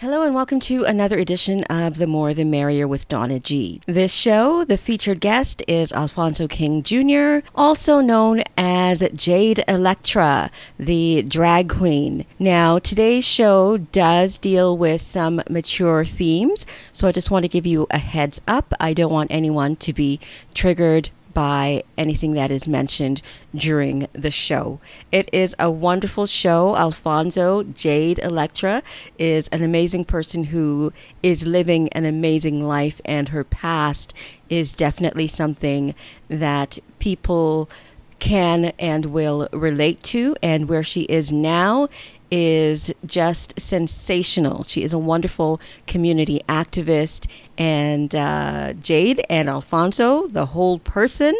[0.00, 3.82] Hello and welcome to another edition of The More the Merrier with Donna G.
[3.84, 11.20] This show, the featured guest is Alphonso King Jr., also known as Jade Elektra, the
[11.20, 12.24] drag queen.
[12.38, 16.64] Now, today's show does deal with some mature themes,
[16.94, 18.72] so I just want to give you a heads up.
[18.80, 20.18] I don't want anyone to be
[20.54, 23.22] triggered by anything that is mentioned
[23.54, 24.80] during the show.
[25.12, 26.76] It is a wonderful show.
[26.76, 28.82] Alphonso Jade Elektra
[29.18, 30.92] is an amazing person who
[31.22, 34.14] is living an amazing life, and her past
[34.48, 35.94] is definitely something
[36.28, 37.70] that people
[38.18, 40.36] can and will relate to.
[40.42, 41.88] And where she is now
[42.30, 44.64] is just sensational.
[44.64, 47.26] She is a wonderful community activist.
[47.58, 51.34] And uh, Jade and Alphonso, the whole person,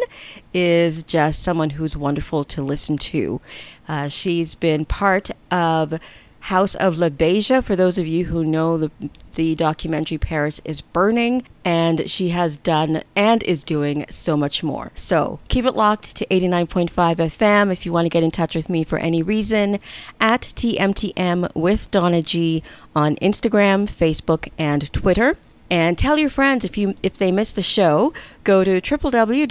[0.53, 3.41] is just someone who's wonderful to listen to.
[3.87, 5.99] Uh, she's been part of
[6.41, 8.91] House of LaBeija, for those of you who know the,
[9.35, 14.91] the documentary Paris is Burning, and she has done and is doing so much more.
[14.95, 18.69] So keep it locked to 89.5 FM if you want to get in touch with
[18.69, 19.79] me for any reason
[20.19, 22.63] at TMTM with Donna G
[22.95, 25.37] on Instagram, Facebook, and Twitter.
[25.69, 29.47] And tell your friends if you if they missed the show, go to www.ciut.fm,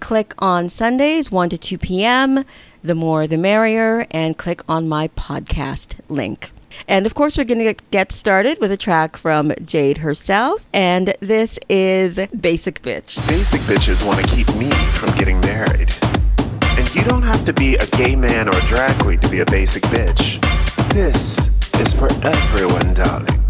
[0.00, 2.44] click on Sundays 1 to 2 p.m
[2.82, 6.52] the more the merrier, and click on my podcast link.
[6.86, 11.14] And of course, we're going to get started with a track from Jade herself, and
[11.20, 13.26] this is Basic Bitch.
[13.28, 15.92] Basic bitches want to keep me from getting married.
[16.78, 19.40] And you don't have to be a gay man or a drag queen to be
[19.40, 20.40] a basic bitch.
[20.92, 21.48] This
[21.80, 23.42] is for everyone, darling.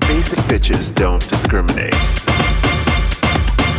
[0.00, 1.92] Basic bitches don't discriminate.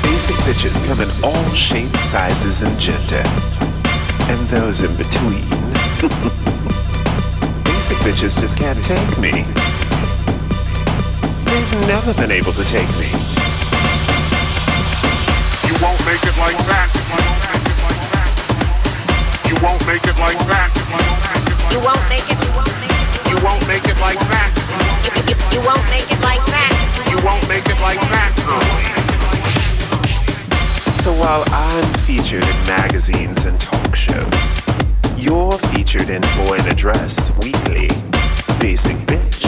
[0.03, 3.57] Basic bitches come in all shapes, sizes, and gender
[4.30, 5.42] and those in between.
[7.64, 9.31] Basic bitches just can't take me.
[11.45, 13.08] They've never been able to take me.
[15.67, 16.89] You won't make it like that.
[19.48, 20.71] You won't make it like that.
[21.71, 22.37] You won't make it.
[23.32, 24.52] You won't make it like that.
[25.04, 26.71] You, you, you won't make it like that.
[27.10, 28.33] You won't make it like that.
[31.08, 34.54] So while I'm featured in magazines and talk shows,
[35.16, 37.88] you're featured in Boy in a Dress Weekly.
[38.60, 39.40] Basic bitch.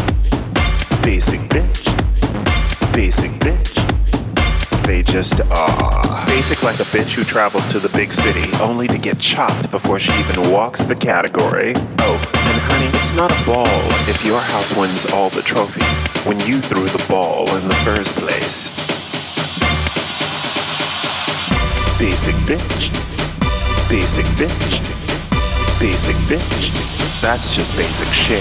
[1.03, 2.94] Basic bitch.
[2.94, 4.84] Basic bitch.
[4.84, 6.25] They just are.
[6.28, 10.00] Basic like a bitch who travels to the big city only to get chopped before
[10.00, 11.74] she even walks the category.
[11.75, 13.68] Oh, and honey, it's not a ball
[14.08, 18.16] if your house wins all the trophies when you threw the ball in the first
[18.16, 18.99] place.
[22.00, 23.90] Basic bitch.
[23.90, 24.90] Basic bitch.
[25.82, 27.22] Basic bitch.
[27.22, 28.40] That's just basic shade.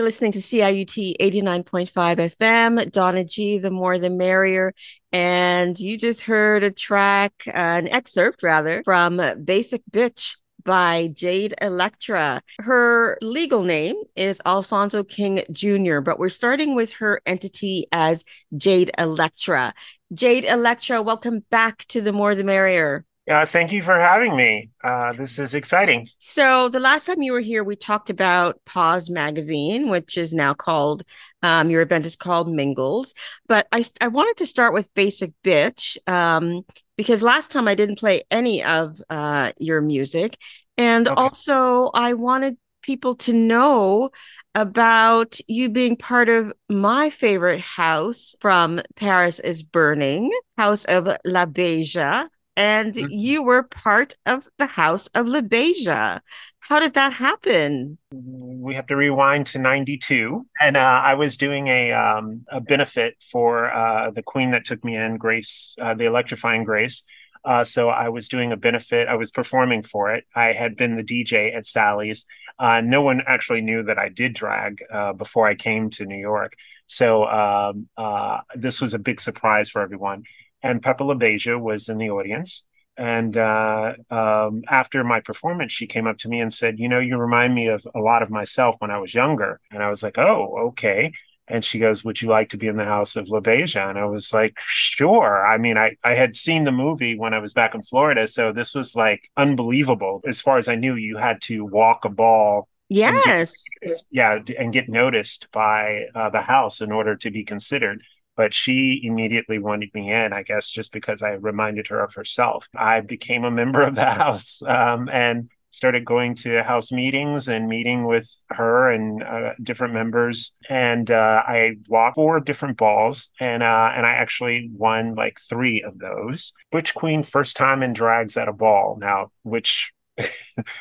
[0.00, 4.74] You're listening to CIUT 89.5 FM, Donna G, the more the merrier.
[5.12, 11.54] And you just heard a track, uh, an excerpt rather, from Basic Bitch by Jade
[11.60, 12.42] Elektra.
[12.58, 18.24] Her legal name is Alphonso King Jr., but we're starting with her entity as
[18.56, 19.74] Jade Elektra.
[20.12, 23.04] Jade Elektra, welcome back to the More the Merrier.
[23.30, 24.70] Uh, thank you for having me.
[24.82, 26.08] Uh, this is exciting.
[26.18, 30.52] So, the last time you were here, we talked about Pause Magazine, which is now
[30.52, 31.04] called,
[31.42, 33.14] um, your event is called Mingles.
[33.46, 36.62] But I, I wanted to start with Basic Bitch um,
[37.00, 40.36] because last time I didn't play any of uh, your music.
[40.76, 41.16] And Okay.
[41.16, 44.10] also, I wanted people to know
[44.54, 52.28] about you being part of my favorite house from Paris is Burning, House of LaBeija.
[52.60, 53.08] And Mhm.
[53.10, 56.20] you were part of the House of LaBeija.
[56.58, 57.96] How did that happen?
[58.12, 60.46] We have to rewind to 92.
[60.60, 64.84] And uh, I was doing a, um, a benefit for uh, the queen that took
[64.84, 67.02] me in, Grace, uh, the electrifying Grace.
[67.46, 69.08] Uh, so I was doing a benefit.
[69.08, 70.24] I was performing for it.
[70.36, 72.26] I had been the DJ at Sally's.
[72.58, 76.18] Uh, no one actually knew that I did drag uh, before I came to New
[76.18, 76.52] York.
[76.88, 80.24] So um, uh, this was a big surprise for everyone.
[80.62, 82.66] And Pepper LaBeija was in the audience.
[82.96, 86.98] And uh, um, after my performance, she came up to me and said, You know,
[86.98, 89.60] you remind me of a lot of myself when I was younger.
[89.70, 91.12] And I was like, Oh, okay.
[91.48, 93.88] And she goes, Would you like to be in the house of LaBeija?
[93.88, 95.44] And I was like, Sure.
[95.46, 98.26] I mean, I, I had seen the movie when I was back in Florida.
[98.26, 100.20] So this was like unbelievable.
[100.26, 103.64] As far as I knew, you had to walk a ball Yes.
[104.10, 108.02] yeah, and get noticed by uh, the house in order to be considered.
[108.40, 112.66] But she immediately wanted me in, I guess, just because I reminded her of herself.
[112.74, 114.62] I became a member of the house.
[114.62, 120.56] Um, and started going to house meetings and meeting with her and uh, different members.
[120.70, 125.82] And uh, I walked four different balls, and uh, and I actually won like three
[125.82, 126.54] of those.
[126.72, 129.92] Butch Queen first time in drags at a ball now, which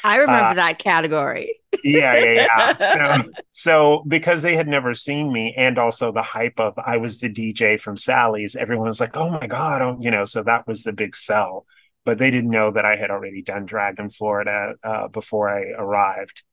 [0.03, 1.59] I remember uh, that category.
[1.83, 2.75] yeah, yeah, yeah.
[2.75, 7.19] So, so because they had never seen me, and also the hype of I was
[7.19, 10.67] the DJ from Sally's, everyone was like, "Oh my god!" Oh, you know, so that
[10.67, 11.65] was the big sell.
[12.05, 15.71] But they didn't know that I had already done drag in Florida uh, before I
[15.77, 16.43] arrived.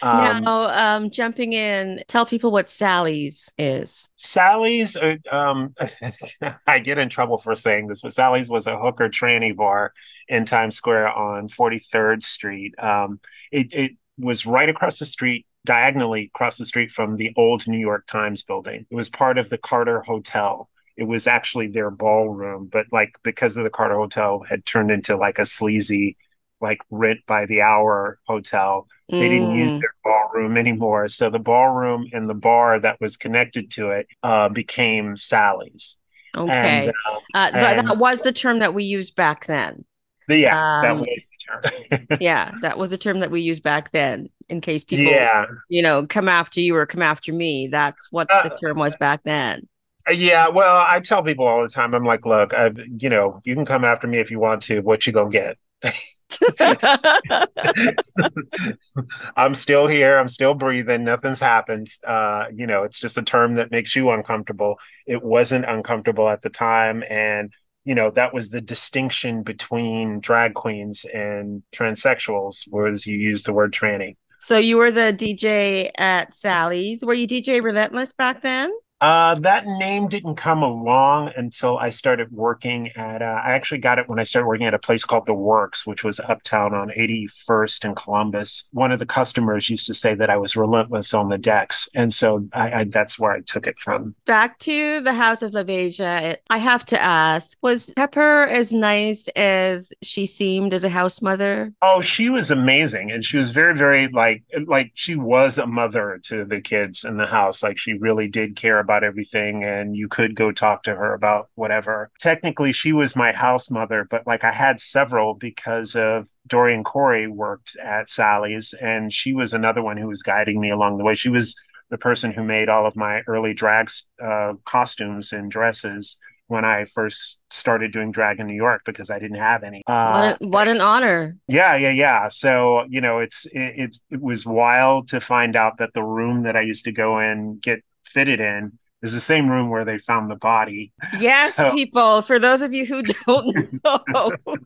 [0.00, 4.08] Um, now, um, jumping in, tell people what Sally's is.
[4.16, 5.74] Sally's, uh, um,
[6.66, 9.92] I get in trouble for saying this, but Sally's was a hooker tranny bar
[10.28, 12.74] in Times Square on 43rd Street.
[12.78, 17.66] Um, it, it was right across the street diagonally across the street from the old
[17.68, 18.86] New York Times building.
[18.90, 20.68] It was part of the Carter Hotel.
[20.96, 25.16] It was actually their ballroom, but like because of the Carter Hotel had turned into
[25.16, 26.16] like a sleazy,
[26.62, 28.86] like rent by the hour hotel.
[29.10, 29.20] Mm.
[29.20, 29.80] They didn't use mm.
[29.80, 31.08] their ballroom anymore.
[31.08, 36.00] So the ballroom and the bar that was connected to it uh, became Sally's.
[36.36, 36.86] Okay.
[36.86, 39.84] And, uh, uh, th- that was the term that we used back then.
[40.28, 41.26] The, yeah, um, that was
[42.20, 44.28] yeah, that was a term that we used back then.
[44.48, 45.46] In case people, yeah.
[45.68, 47.68] you know, come after you or come after me.
[47.68, 49.66] That's what uh, the term was back then.
[50.06, 51.94] Uh, yeah, well, I tell people all the time.
[51.94, 54.80] I'm like, look, I, you know, you can come after me if you want to.
[54.80, 55.56] What you gonna get?
[59.36, 60.18] I'm still here.
[60.18, 61.04] I'm still breathing.
[61.04, 61.88] Nothing's happened.
[62.06, 64.78] Uh, you know, it's just a term that makes you uncomfortable.
[65.06, 67.52] It wasn't uncomfortable at the time, and
[67.84, 73.52] you know that was the distinction between drag queens and transsexuals was you use the
[73.52, 78.72] word tranny so you were the dj at sally's were you dj relentless back then
[79.02, 83.20] uh, that name didn't come along until I started working at.
[83.20, 85.84] Uh, I actually got it when I started working at a place called The Works,
[85.84, 88.68] which was uptown on 81st and Columbus.
[88.72, 92.14] One of the customers used to say that I was relentless on the decks, and
[92.14, 94.14] so I, I, that's where I took it from.
[94.24, 99.92] Back to the House of LaBeija, I have to ask: Was Pepper as nice as
[100.02, 101.74] she seemed as a house mother?
[101.82, 106.20] Oh, she was amazing, and she was very, very like like she was a mother
[106.26, 107.64] to the kids in the house.
[107.64, 111.14] Like she really did care about about everything and you could go talk to her
[111.14, 112.10] about whatever.
[112.20, 117.26] Technically, she was my house mother, but like I had several because of Dorian Corey
[117.26, 121.14] worked at Sally's and she was another one who was guiding me along the way.
[121.14, 121.56] She was
[121.88, 123.88] the person who made all of my early drag
[124.22, 126.18] uh, costumes and dresses
[126.48, 129.82] when I first started doing drag in New York because I didn't have any.
[129.86, 131.36] Uh, what, what, an honor!
[131.48, 132.28] Yeah, yeah, yeah.
[132.28, 136.42] So you know, it's it, it, it was wild to find out that the room
[136.42, 139.98] that I used to go in get fitted in is the same room where they
[139.98, 140.92] found the body.
[141.18, 141.70] Yes, so.
[141.72, 142.22] people.
[142.22, 144.32] For those of you who don't know.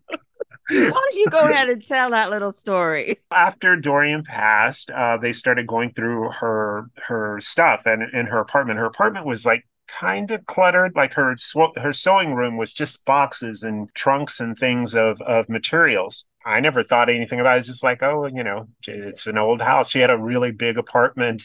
[0.68, 3.18] Why don't you go ahead and tell that little story?
[3.30, 8.80] After Dorian passed, uh, they started going through her her stuff and in her apartment.
[8.80, 10.96] Her apartment was like kind of cluttered.
[10.96, 15.48] Like her sw- her sewing room was just boxes and trunks and things of of
[15.48, 16.24] materials.
[16.44, 17.60] I never thought anything about it.
[17.60, 19.90] It's just like, oh, you know, it's an old house.
[19.90, 21.42] She had a really big apartment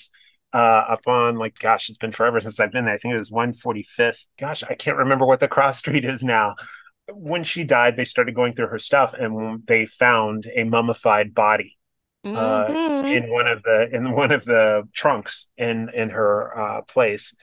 [0.54, 2.96] uh, up on like, gosh, it's been forever since I've been there.
[2.96, 4.26] I think it was 145th.
[4.40, 6.56] Gosh, I can't remember what the cross street is now.
[7.14, 11.78] When she died, they started going through her stuff and they found a mummified body
[12.24, 13.08] uh, mm-hmm.
[13.08, 17.36] in one of the in one of the trunks in in her uh, place.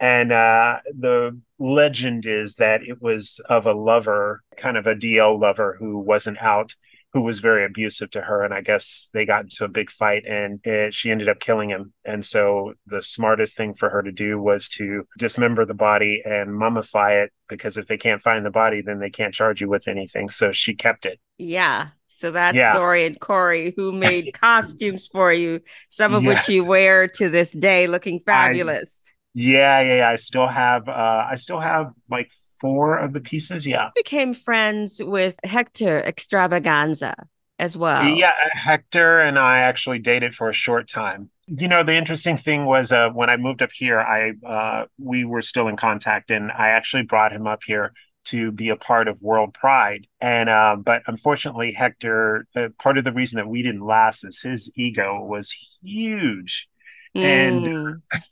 [0.00, 5.40] And uh, the legend is that it was of a lover, kind of a DL
[5.40, 6.74] lover who wasn't out
[7.14, 8.42] who was very abusive to her.
[8.42, 11.70] And I guess they got into a big fight and it, she ended up killing
[11.70, 11.92] him.
[12.04, 16.50] And so the smartest thing for her to do was to dismember the body and
[16.50, 19.86] mummify it because if they can't find the body, then they can't charge you with
[19.86, 20.28] anything.
[20.28, 21.20] So she kept it.
[21.38, 21.88] Yeah.
[22.08, 22.72] So that's yeah.
[22.72, 26.30] Dorian Corey who made costumes for you, some of yeah.
[26.30, 29.02] which you wear to this day looking fabulous.
[29.06, 30.08] I, yeah, yeah, yeah.
[30.08, 32.30] I still have uh I still have like
[32.64, 33.66] four of the pieces.
[33.66, 33.90] Yeah.
[33.94, 37.12] Became friends with Hector Xtravaganza
[37.58, 38.02] as well.
[38.08, 41.28] Yeah, Hector and I actually dated for a short time.
[41.46, 45.26] You know, the interesting thing was uh, when I moved up here, I uh, we
[45.26, 47.92] were still in contact, and I actually brought him up here
[48.28, 50.06] to be a part of World Pride.
[50.22, 54.40] And uh, but unfortunately, Hector, uh, part of the reason that we didn't last is
[54.40, 56.66] his ego was huge.
[57.14, 57.22] Mm.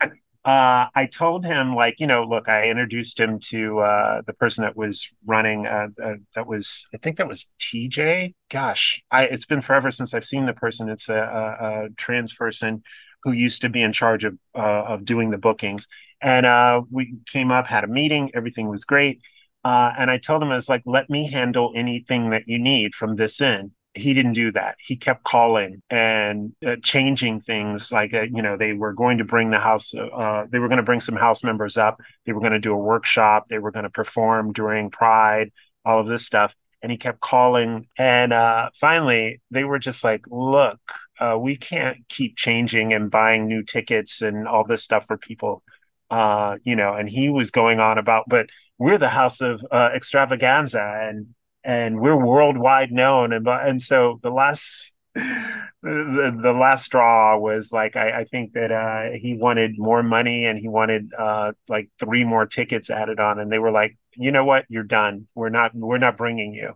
[0.01, 0.13] And
[0.45, 4.63] uh, I told him like, you know, look, I introduced him to uh, the person
[4.63, 5.67] that was running.
[5.67, 8.35] Uh, uh that was, I think that was TJ.
[8.51, 10.89] Gosh, I, it's been forever since I've seen the person.
[10.89, 12.83] It's a, a, a trans person
[13.23, 15.87] who used to be in charge of uh, of doing the bookings.
[16.21, 18.33] And uh, we came up, had a meeting.
[18.35, 19.21] Everything was great.
[19.65, 23.15] and I told him, I was like, let me handle anything that you need from
[23.15, 24.77] this end he didn't do that.
[24.85, 27.93] He kept calling and uh, changing things.
[27.93, 30.79] Like, uh, you know, they were going to bring the house, uh, they were going
[30.79, 32.01] to bring some house members up.
[32.25, 33.47] They were going to do a workshop.
[33.49, 35.53] They were going to perform during Pride,
[35.85, 36.55] all of this stuff.
[36.83, 37.87] And he kept calling.
[37.99, 40.81] And uh, finally, they were just like, look,
[41.21, 45.63] uh, we can't keep changing and buying new tickets and all this stuff for people.
[46.11, 51.09] Uh, you know, and he was going on about, but we're the house of Xtravaganza
[51.09, 51.35] and
[51.65, 53.33] and we're worldwide known.
[53.33, 58.71] And and so the last the, the last straw was like I, I think that
[58.71, 63.39] uh, he wanted more money and he wanted uh, like three more tickets added on,
[63.39, 65.27] and they were like, you know what, you're done.
[65.35, 66.75] We're not we're not bringing you.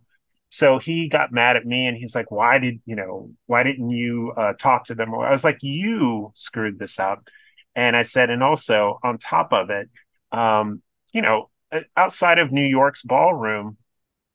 [0.50, 3.90] So he got mad at me and he's like, why did you know why didn't
[3.90, 5.14] you uh, talk to them?
[5.14, 7.28] I was like, you screwed this up.
[7.74, 9.90] And I said, and also on top of it,
[10.32, 11.50] um, you know,
[11.96, 13.76] outside of New York's ballroom,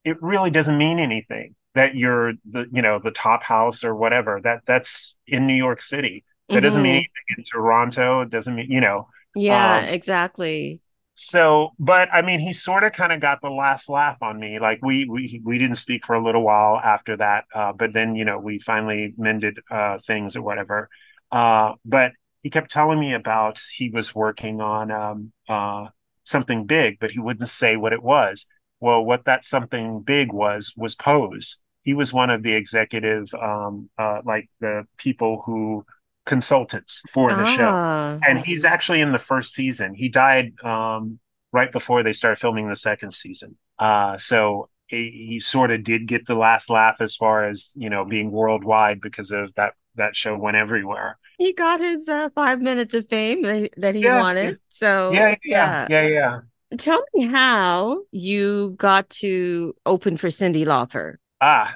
[0.04, 4.40] it really doesn't mean anything that you're the you know the top house or whatever.
[4.42, 6.24] That that's in new york city.
[6.48, 6.62] That mm-hmm.
[6.64, 7.30] doesn't mean mm-hmm.
[7.30, 7.38] anything.
[7.38, 10.80] In toronto it doesn't mean you know yeah um, exactly.
[11.14, 14.58] So but i mean he sort of kind of got the last laugh on me.
[14.58, 18.14] Like we we we didn't speak for a little while after that uh, but then
[18.14, 20.88] you know we finally mended uh, things or whatever.
[21.30, 25.86] Uh, but he kept telling me about he was working on um, uh,
[26.24, 28.46] something big but he wouldn't say what it was
[28.82, 31.62] well, what that something big was was Pose.
[31.82, 35.86] He was one of the executive, um, uh, like the people who
[36.26, 37.56] consultants for the ah.
[37.56, 39.94] show, and he's actually in the first season.
[39.94, 41.20] He died um,
[41.52, 43.56] right before they started filming the second season.
[43.78, 47.88] Uh, so he, he sort of did get the last laugh as far as you
[47.88, 51.18] know being worldwide because of that that show went everywhere.
[51.38, 54.58] He got his uh, five minutes of fame that, that he yeah, wanted.
[54.70, 56.08] So yeah, yeah, yeah, yeah.
[56.08, 56.40] yeah.
[56.78, 61.16] Tell me how you got to open for Cyndi Lauper.
[61.40, 61.74] Ah,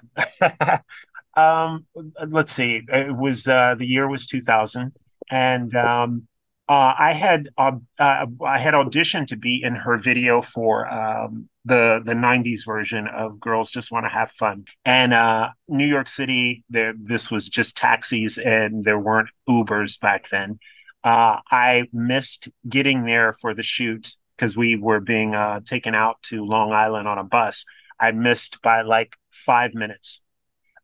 [1.37, 1.87] um,
[2.29, 2.83] let's see.
[2.89, 4.93] It was uh, the year was 2000,
[5.31, 6.29] and um,
[6.69, 12.01] uh, I had uh, I had auditioned to be in her video for um, the
[12.05, 14.65] the 90s version of Girls Just Want to Have Fun.
[14.85, 20.29] And uh, New York City, there this was just taxis, and there weren't Ubers back
[20.31, 20.59] then.
[21.05, 26.21] Uh, I missed getting there for the shoot because we were being uh, taken out
[26.23, 27.65] to Long Island on a bus.
[27.99, 30.23] I missed by like five minutes.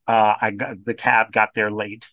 [0.07, 2.07] Uh, I got the cab got there late,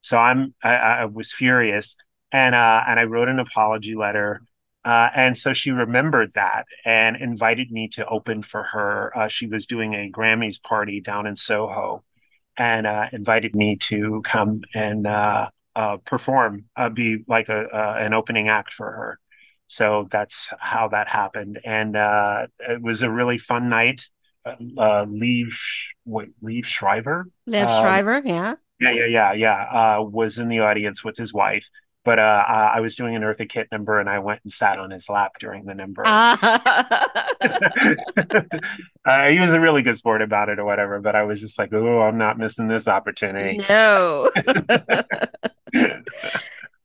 [0.00, 1.96] so I'm I, I was furious,
[2.32, 4.42] and uh, and I wrote an apology letter.
[4.84, 9.12] Uh, and so she remembered that and invited me to open for her.
[9.16, 12.04] Uh, she was doing a Grammys party down in Soho,
[12.56, 17.68] and uh, invited me to come and uh, uh, perform, uh, be like a
[17.98, 19.18] an opening act for her.
[19.68, 24.02] So that's how that happened, and uh, it was a really fun night.
[24.44, 25.52] Uh, uh Liev,
[26.06, 30.60] wait, Liev Schreiber, Liev um, Schreiber, yeah, yeah, yeah, yeah, yeah, uh, was in the
[30.60, 31.68] audience with his wife.
[32.08, 34.90] But uh, I was doing an Eartha Kitt number, and I went and sat on
[34.90, 36.02] his lap during the number.
[36.06, 36.36] uh,
[39.28, 41.00] he was a really good sport about it, or whatever.
[41.00, 44.30] But I was just like, "Oh, I'm not missing this opportunity." No.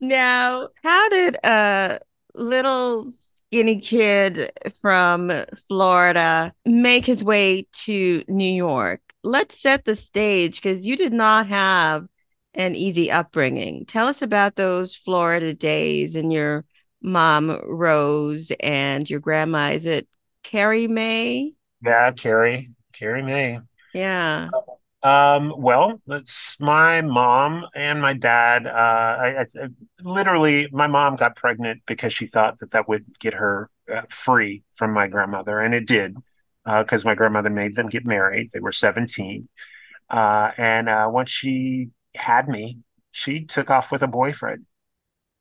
[0.02, 2.00] now, how did uh
[2.36, 5.32] little skinny kid from
[5.68, 9.02] Florida make his way to New York.
[9.24, 12.08] Let's set the stage because you did not have
[12.54, 13.86] an easy upbringing.
[13.86, 16.66] Tell us about those Florida days and your
[17.02, 19.72] mom, Rose, and your grandma.
[19.72, 20.08] Is it
[20.44, 21.54] Carrie May?
[21.84, 22.72] Yeah, Carrie.
[22.94, 23.60] Carrie Mae.
[23.94, 24.50] Yeah.
[24.54, 24.62] Um,
[25.04, 28.66] Um, well, it's my mom and my dad.
[28.66, 29.68] Uh, I, I,
[30.02, 34.64] literally, my mom got pregnant because she thought that that would get her uh, free
[34.74, 36.16] from my grandmother, and it did,
[36.66, 38.52] because uh, my grandmother made them get married.
[38.54, 39.50] They were seventeen,
[40.10, 42.80] uh, and uh, once she had me,
[43.12, 44.66] she took off with a boyfriend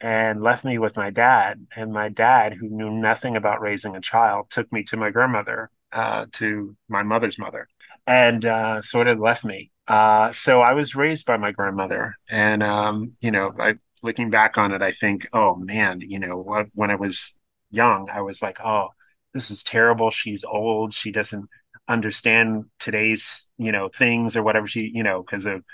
[0.00, 1.68] and left me with my dad.
[1.76, 5.70] And my dad, who knew nothing about raising a child, took me to my grandmother,
[5.92, 7.68] uh, to my mother's mother
[8.06, 9.70] and uh, sort of left me.
[9.88, 14.58] Uh, so I was raised by my grandmother, and um, you know, I, looking back
[14.58, 17.38] on it, I think, oh man, you know, when I was
[17.70, 18.88] young, I was like, oh,
[19.34, 20.10] this is terrible.
[20.10, 20.94] She's old.
[20.94, 21.48] She doesn't
[21.88, 25.64] understand today's, you know, things or whatever she, you know, because of.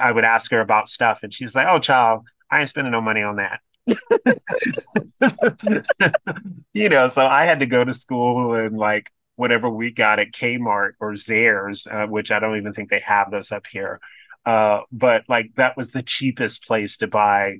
[0.00, 3.00] I would ask her about stuff, and she's like, "Oh, child, I ain't spending no
[3.00, 3.60] money on that."
[6.72, 10.32] you know, so I had to go to school and like whatever we got at
[10.32, 14.00] Kmart or Zayres, uh, which I don't even think they have those up here.
[14.46, 17.58] Uh, but like that was the cheapest place to buy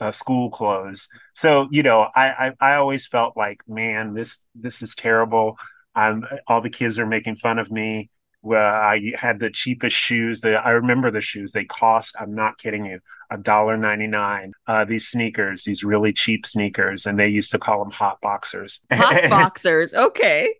[0.00, 1.08] uh, school clothes.
[1.34, 5.56] So you know, I, I I always felt like, man, this this is terrible.
[5.94, 8.10] I'm all the kids are making fun of me.
[8.40, 8.60] where
[8.92, 10.40] I had the cheapest shoes.
[10.42, 11.52] That I remember the shoes.
[11.52, 12.16] They cost.
[12.20, 13.00] I'm not kidding you.
[13.30, 14.52] A dollar ninety nine.
[14.66, 18.80] Uh, these sneakers, these really cheap sneakers, and they used to call them hot boxers.
[18.92, 19.94] Hot boxers.
[19.94, 20.54] Okay.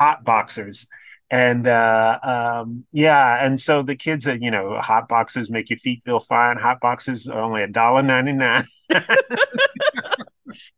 [0.00, 0.86] Hot boxers.
[1.30, 5.78] And uh, um, yeah, and so the kids are, you know, hot boxes make your
[5.78, 6.58] feet feel fine.
[6.58, 8.64] Hot boxes are only a dollar ninety nine.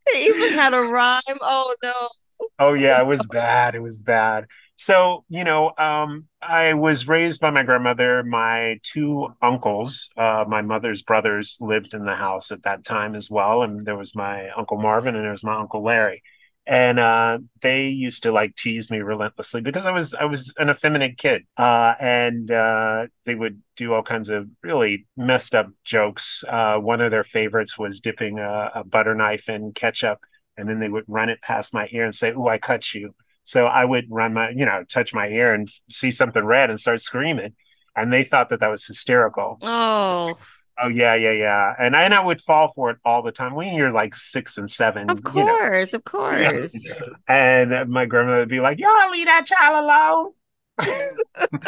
[0.07, 1.23] They even had a rhyme.
[1.41, 2.09] Oh no.
[2.59, 3.75] Oh yeah, it was bad.
[3.75, 4.47] It was bad.
[4.77, 8.23] So, you know, um, I was raised by my grandmother.
[8.23, 13.31] My two uncles, uh, my mother's brothers, lived in the house at that time as
[13.31, 13.63] well.
[13.63, 16.23] And there was my Uncle Marvin and there was my Uncle Larry.
[16.69, 20.69] And uh, they used to like tease me relentlessly because I was I was an
[20.69, 26.43] effeminate kid, uh, and uh, they would do all kinds of really messed up jokes.
[26.49, 30.19] Uh, one of their favorites was dipping a, a butter knife in ketchup,
[30.57, 33.15] and then they would run it past my ear and say, "Oh, I cut you."
[33.47, 36.81] So I would run my, you know, touch my ear and see something red and
[36.81, 37.55] start screaming.
[37.95, 39.59] And they thought that that was hysterical.
[39.63, 40.37] Oh,
[40.79, 41.75] Oh yeah, yeah, yeah.
[41.79, 43.55] And I, and I would fall for it all the time.
[43.55, 45.57] When you're like six and seven, of you know.
[45.57, 46.93] course, of course.
[47.29, 50.33] And my grandmother would be like, "Y'all leave that child
[50.79, 51.59] alone."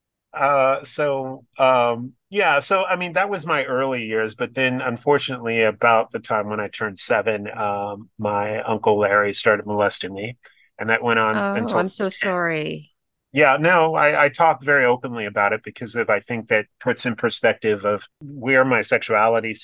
[0.32, 5.62] uh, so um, yeah, so I mean that was my early years, but then unfortunately,
[5.62, 10.36] about the time when I turned seven, um, my uncle Larry started molesting me,
[10.78, 12.92] and that went on Oh, until I'm so sorry.
[13.32, 17.04] Yeah, no, I, I talk very openly about it because of I think that puts
[17.04, 19.54] in perspective of where my sexuality,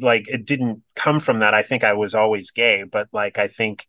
[0.00, 1.54] like it didn't come from that.
[1.54, 3.86] I think I was always gay, but like I think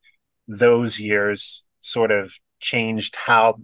[0.47, 3.59] those years sort of changed how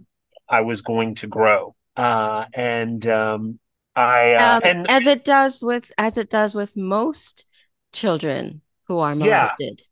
[0.48, 1.74] I was going to grow.
[1.96, 3.58] Uh, and um,
[3.94, 7.44] I uh, Um, and as it does with as it does with most
[7.92, 9.82] children who are yeah, molested.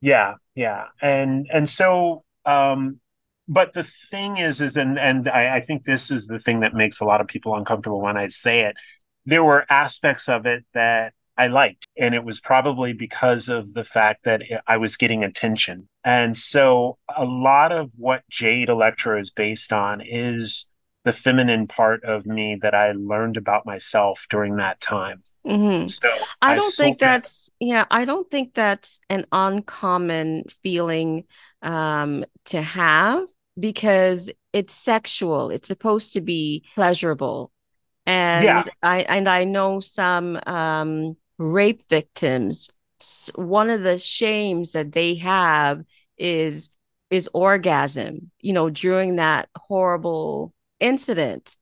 [0.00, 0.86] Yeah, yeah.
[1.00, 3.00] And and so um
[3.48, 6.74] but the thing is is and and I, I think this is the thing that
[6.74, 8.76] makes a lot of people uncomfortable when I say it.
[9.24, 13.84] There were aspects of it that I liked, and it was probably because of the
[13.84, 15.88] fact that I was getting attention.
[16.04, 20.70] And so a lot of what Jade Elektra is based on is
[21.04, 25.22] the feminine part of me that I learned about myself during that time.
[25.44, 26.08] hmm So
[26.42, 31.24] I I don't think that's yeah, I don't think that's an uncommon feeling
[31.62, 33.26] um to have
[33.58, 35.50] because it's sexual.
[35.50, 37.52] It's supposed to be pleasurable.
[38.34, 42.70] yeah, And I and I know some um rape victims,
[43.34, 45.82] one of the shames that they have
[46.18, 46.70] is
[47.10, 51.56] is orgasm, you know, during that horrible incident.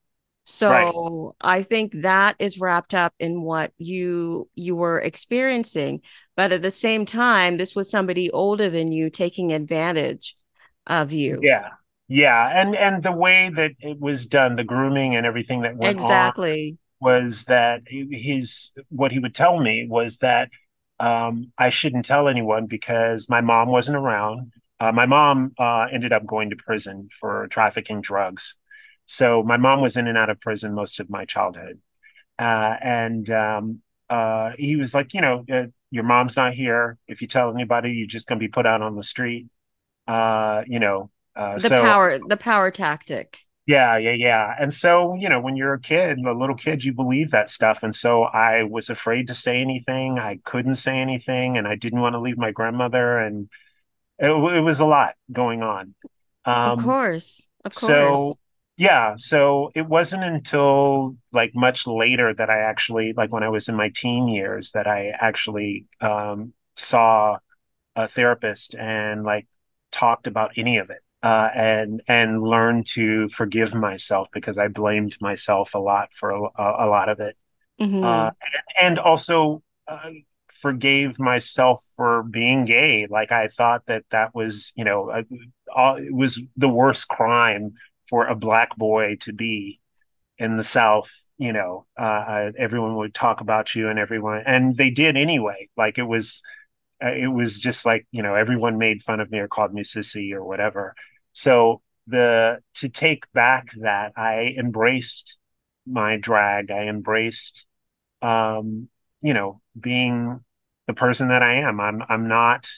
[0.67, 0.95] right.
[0.95, 6.03] So I think that is wrapped up in what you you were experiencing.
[6.37, 10.37] But at the same time, this was somebody older than you taking advantage
[10.87, 11.41] of you.
[11.41, 11.71] Yeah.
[12.15, 12.49] Yeah.
[12.55, 16.05] And and the way that it was done, the grooming and everything that went on
[16.05, 16.79] Exactly.
[17.01, 20.49] was that his what he would tell me was that
[21.01, 24.53] um, I shouldn't tell anyone because my mom wasn't around.
[24.79, 28.59] Uh, my mom uh, ended up going to prison for trafficking drugs.
[29.07, 31.81] So my mom was in and out of prison most of my childhood.
[32.39, 36.97] Uh, and um, uh, he was like, you know, uh, your mom's not here.
[37.09, 39.49] If you tell anybody, you're just going to be put out on the street.
[40.07, 43.41] Uh, you know, uh, The so power, the power tactic.
[43.67, 44.55] yeah, yeah, yeah.
[44.59, 47.83] And so, you know, when you're a kid, a little kid, you believe that stuff.
[47.83, 50.19] And so I was afraid to say anything.
[50.19, 53.49] I couldn't say anything, and I didn't want to leave my grandmother, and
[54.19, 55.95] it, it was a lot going on.
[56.65, 57.49] Of Um, course.
[57.65, 58.35] Of course.
[58.35, 58.39] so
[58.77, 63.69] yeah, so it wasn't until like much later that I actually, like when I was
[63.69, 67.39] in my teen years, that I actually um, saw
[67.97, 69.47] a therapist and like
[69.93, 75.19] talked about any of it uh, and and learned to forgive myself because I blamed
[75.23, 77.37] myself a lot for a, a lot of it.
[78.03, 78.35] Uh, hmm
[78.81, 80.11] and also uh,
[80.49, 83.07] forgave myself for being gay.
[83.09, 85.23] Like I thought that that was you know uh,
[85.75, 87.75] all, it was the worst crime
[88.09, 89.81] for a black boy to be
[90.39, 94.77] in the South, you know, uh, uh, everyone would talk about you and everyone, and
[94.77, 95.69] they did anyway.
[95.77, 96.43] Like it was,
[97.03, 99.83] uh, it was just like you know everyone made fun of me or called me
[99.83, 100.95] sissy or whatever
[101.35, 105.39] so the to take back that i embraced
[105.87, 106.71] my drag.
[106.71, 107.67] I embraced
[108.23, 108.89] um
[109.21, 110.41] you know being
[110.87, 111.81] the person that i am.
[111.81, 112.69] I'm i'm not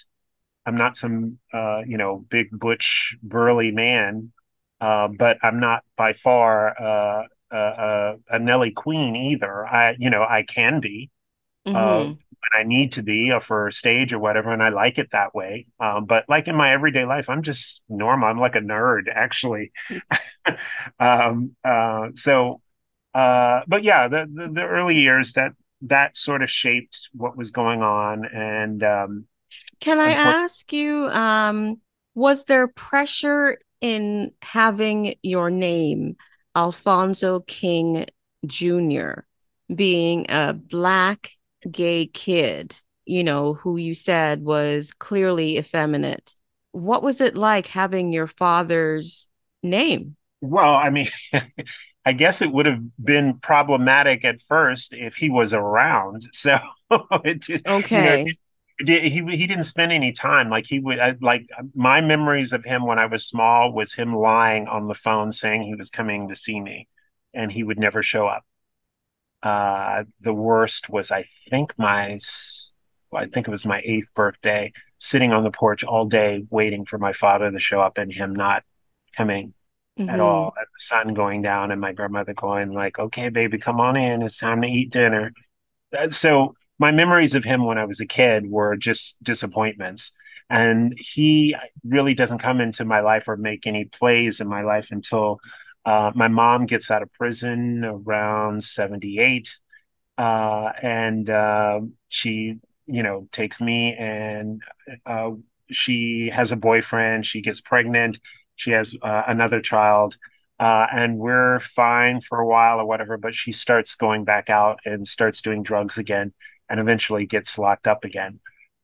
[0.64, 4.32] i'm not some uh you know big butch burly man
[4.80, 9.64] uh but i'm not by far uh a, a, a Nelly Queen either.
[9.64, 11.10] I, you know, I can be,
[11.74, 12.08] mm-hmm.
[12.10, 15.34] when I need to be or for stage or whatever, and I like it that
[15.34, 15.66] way.
[15.80, 18.28] Um, but like in my everyday life, I'm just normal.
[18.28, 19.72] I'm like a nerd, actually.
[21.00, 22.60] um, uh, so,
[23.14, 25.52] uh, but yeah, the, the, the early years that
[25.82, 29.26] that sort of shaped what was going on, and um,
[29.80, 31.80] can I ask you, um,
[32.14, 36.16] was there pressure in having your name,
[36.54, 38.06] Alphonso King
[38.46, 39.20] Jr.,
[39.74, 41.32] being a black
[41.70, 46.34] gay kid, you know, who you said was clearly effeminate?
[46.72, 49.28] What was it like having your father's
[49.62, 50.16] name?
[50.40, 51.08] Well, I mean,
[52.04, 56.28] I guess it would have been problematic at first if he was around.
[56.32, 56.58] So
[57.24, 58.24] it, okay.
[58.78, 62.64] You know, he he didn't spend any time like he would like my memories of
[62.64, 66.28] him when I was small was him lying on the phone saying he was coming
[66.28, 66.86] to see me,
[67.34, 68.44] and he would never show up.
[69.42, 72.18] Uh, the worst was I think my
[73.14, 76.98] I think it was my eighth birthday, sitting on the porch all day waiting for
[76.98, 78.64] my father to show up and him not
[79.16, 79.54] coming
[79.98, 80.10] mm-hmm.
[80.10, 80.52] at all.
[80.56, 84.22] And the sun going down and my grandmother going like, "Okay, baby, come on in.
[84.22, 85.32] It's time to eat dinner."
[85.96, 90.12] Uh, so my memories of him when I was a kid were just disappointments.
[90.48, 94.90] And he really doesn't come into my life or make any plays in my life
[94.92, 95.40] until
[95.86, 99.56] uh, my mom gets out of prison around 78.
[100.18, 104.60] Uh, and uh, she, you know, takes me and
[105.06, 105.30] uh,
[105.70, 107.24] she has a boyfriend.
[107.24, 108.18] She gets pregnant.
[108.56, 110.16] She has uh, another child.
[110.58, 115.06] And we're fine for a while or whatever, but she starts going back out and
[115.06, 116.32] starts doing drugs again
[116.68, 118.40] and eventually gets locked up again.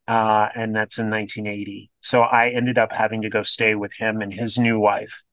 [0.06, 1.90] And that's in 1980.
[2.00, 5.24] So I ended up having to go stay with him and his new wife.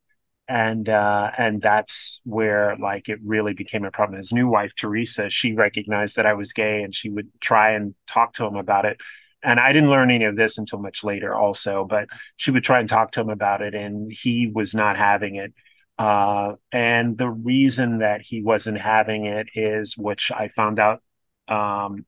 [0.50, 4.18] And, uh, and that's where like it really became a problem.
[4.18, 7.94] His new wife, Teresa, she recognized that I was gay and she would try and
[8.08, 8.98] talk to him about it.
[9.44, 12.80] And I didn't learn any of this until much later also, but she would try
[12.80, 15.54] and talk to him about it and he was not having it.
[16.00, 21.04] Uh, and the reason that he wasn't having it is, which I found out,
[21.48, 22.06] um,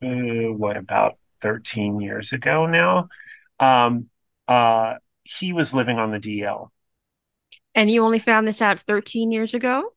[0.00, 3.08] what about 13 years ago now.
[3.60, 4.08] Um,
[4.46, 6.68] uh, he was living on the DL.
[7.78, 9.92] And you only found this out 13 years ago?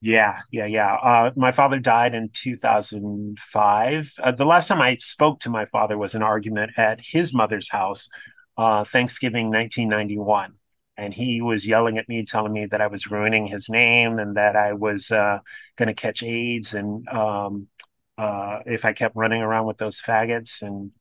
[0.00, 0.94] Yeah, yeah, yeah.
[0.94, 4.12] Uh, my father died in 2005.
[4.22, 7.68] Uh, the last time I spoke to my father was an argument at his mother's
[7.68, 8.08] house,
[8.56, 10.54] uh, Thanksgiving 1991.
[10.96, 14.38] And he was yelling at me, telling me that I was ruining his name and
[14.38, 15.40] that I was uh,
[15.76, 17.68] going to catch AIDS and um,
[18.16, 20.62] uh, if I kept running around with those faggots.
[20.62, 20.92] And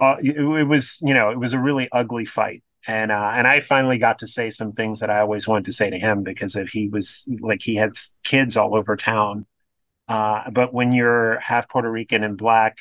[0.00, 2.62] uh, it, it, was, you know, it was a really ugly fight.
[2.88, 5.74] And uh, and I finally got to say some things that I always wanted to
[5.74, 7.92] say to him because if he was like he had
[8.24, 9.46] kids all over town.
[10.08, 12.78] Uh, but when you're half Puerto Rican and black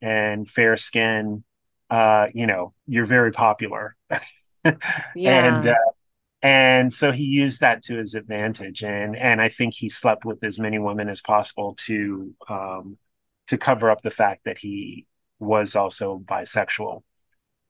[0.00, 1.44] and fair skin,
[1.90, 3.94] uh, you know, you're very popular.
[4.64, 4.74] yeah.
[5.14, 5.74] And uh,
[6.44, 10.44] and so he used that to his advantage and and i think he slept with
[10.44, 12.98] as many women as possible to um
[13.46, 15.06] to cover up the fact that he
[15.38, 17.02] was also bisexual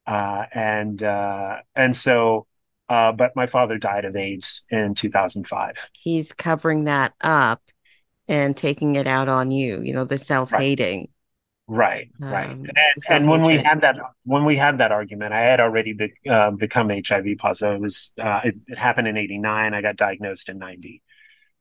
[0.06, 2.46] uh and uh and so
[2.88, 7.62] uh but my father died of aids in 2005 he's covering that up
[8.28, 11.08] and taking it out on you you know the self-hating
[11.66, 12.50] Right, right.
[12.50, 15.94] Um, and, and when we had that, when we had that argument, I had already
[15.94, 17.76] be, uh, become HIV positive.
[17.76, 19.72] It was, uh, it, it, happened in '89.
[19.72, 21.02] I got diagnosed in '90.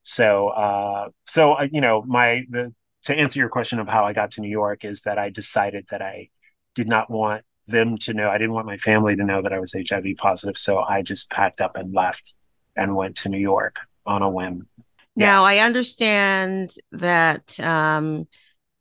[0.03, 4.31] So, uh, so you know, my the to answer your question of how I got
[4.31, 6.29] to New York is that I decided that I
[6.75, 8.29] did not want them to know.
[8.29, 10.57] I didn't want my family to know that I was HIV positive.
[10.57, 12.33] So I just packed up and left
[12.75, 14.67] and went to New York on a whim.
[15.15, 15.47] Now yeah.
[15.47, 17.59] I understand that.
[17.59, 18.27] Um,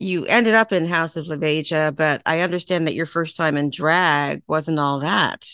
[0.02, 3.70] you ended up in House of LaBeija, but I understand that your first time in
[3.70, 5.46] drag wasn't all that.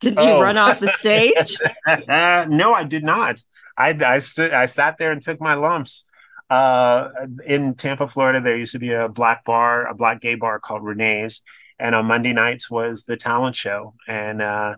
[0.00, 0.40] Did you oh.
[0.40, 1.56] run off the stage?
[1.86, 3.40] no, I did not.
[3.78, 6.10] I I stood I sat there and took my lumps.
[6.52, 7.08] Uh,
[7.46, 10.84] in Tampa, Florida, there used to be a black bar, a black gay bar called
[10.84, 11.40] Renee's,
[11.78, 13.94] and on Monday nights was the talent show.
[14.06, 14.74] And uh,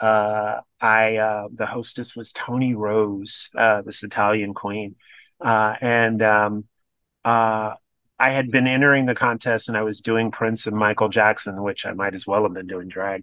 [0.00, 4.96] uh, I uh, the hostess was Tony Rose, uh, this Italian queen,
[5.40, 6.64] and um,
[7.24, 7.76] I
[8.18, 11.92] had been entering the contest and I was doing Prince and Michael Jackson, which I
[11.92, 13.22] might as well have been doing drag.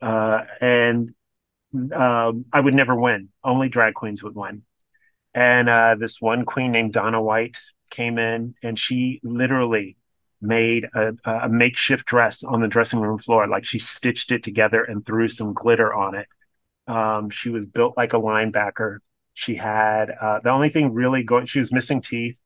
[0.00, 1.12] And
[1.92, 3.30] um, I would never win.
[3.42, 4.62] Only drag queens would win.
[5.34, 7.56] And uh, this one queen named Donna White
[7.90, 9.96] came in and she literally
[10.40, 13.46] made a, a, makeshift dress on the dressing room floor.
[13.46, 16.26] Like she stitched it together and threw some glitter on it.
[16.86, 18.98] Um, she was built like a linebacker.
[19.34, 22.38] She had uh, the only thing really going, she was missing teeth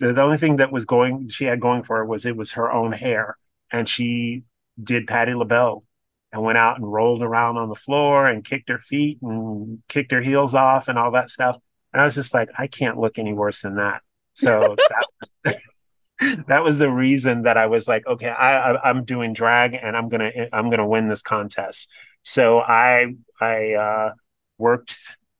[0.00, 2.72] The only thing that was going she had going for her was it was her
[2.72, 3.38] own hair,
[3.72, 4.44] and she
[4.82, 5.84] did Patti LaBelle
[6.32, 10.12] and went out and rolled around on the floor and kicked her feet and kicked
[10.12, 11.58] her heels off and all that stuff.
[11.96, 14.02] And I was just like, I can't look any worse than that.
[14.34, 15.06] So that
[15.46, 15.54] was,
[16.46, 19.96] that was the reason that I was like, okay, I, I am doing drag and
[19.96, 21.90] I'm gonna I'm gonna win this contest.
[22.22, 24.12] So I I uh,
[24.58, 24.94] worked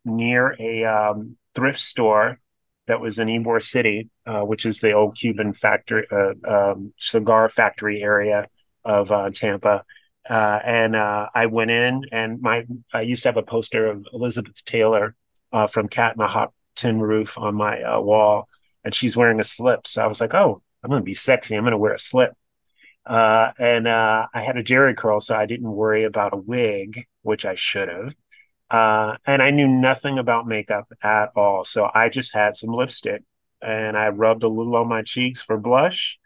[0.07, 2.41] near a um, thrift store
[2.87, 7.51] that was in Ybor City, uh, which is the old Cuban factory uh, um, cigar
[7.51, 8.49] factory area
[8.83, 9.85] of uh, Tampa.
[10.27, 12.65] Uh, and uh, I went in, and my
[12.95, 15.15] I used to have a poster of Elizabeth Taylor
[15.57, 18.47] uh, from Cat in a Hot Tin Roof on my uh, wall,
[18.85, 19.87] and she's wearing a slip.
[19.87, 21.55] So I was like, "Oh, I'm gonna be sexy.
[21.55, 22.33] I'm gonna wear a slip."
[23.07, 27.07] Uh, and uh, I had a Jheri curl, so I didn't worry about a wig,
[27.23, 28.15] which I should have.
[29.27, 33.23] and I knew nothing about makeup at all, so I just had some lipstick,
[33.63, 36.19] and I rubbed a little on my cheeks for blush,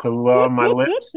[0.00, 1.14] put a little on my lips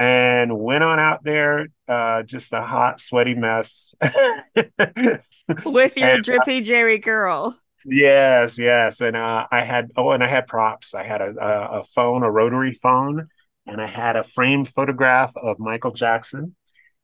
[0.00, 3.94] and went on out there, uh, just a hot, sweaty mess.
[4.00, 7.54] With your and, drippy Jheri curl.
[7.84, 9.02] Yes, yes.
[9.02, 10.94] And uh, I had, oh, and I had props.
[10.94, 13.28] I had a, a, a phone, a rotary phone,
[13.66, 16.56] and I had a framed photograph of Michael Jackson.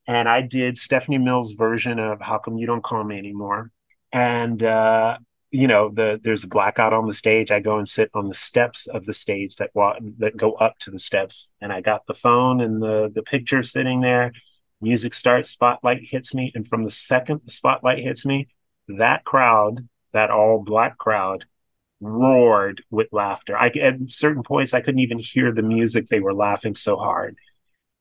[0.07, 3.73] And I did Stephanie Mills' version of How Come You Don't Call Me Anymore.
[4.11, 5.19] And uh,
[5.57, 7.51] you know the there's a blackout on the stage.
[7.51, 9.71] I go and sit on the steps of the stage that
[10.19, 11.53] that go up to the steps.
[11.61, 14.33] And i got the phone and the the picture sitting there.
[14.81, 16.53] Music starts spotlight hits me.
[16.55, 18.49] And from the second the spotlight hits me
[18.89, 21.45] that crowd that all black crowd
[22.01, 23.57] roared with laughter.
[23.57, 26.07] I at certain points i couldn't even hear the music.
[26.07, 27.37] They were laughing so hard.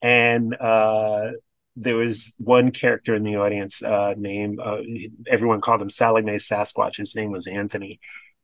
[0.01, 1.31] And uh
[1.75, 4.81] there was one character in the audience uh, named uh,
[5.27, 6.97] everyone called him Sallie Mae Sasquatch.
[6.97, 7.99] His name was Anthony,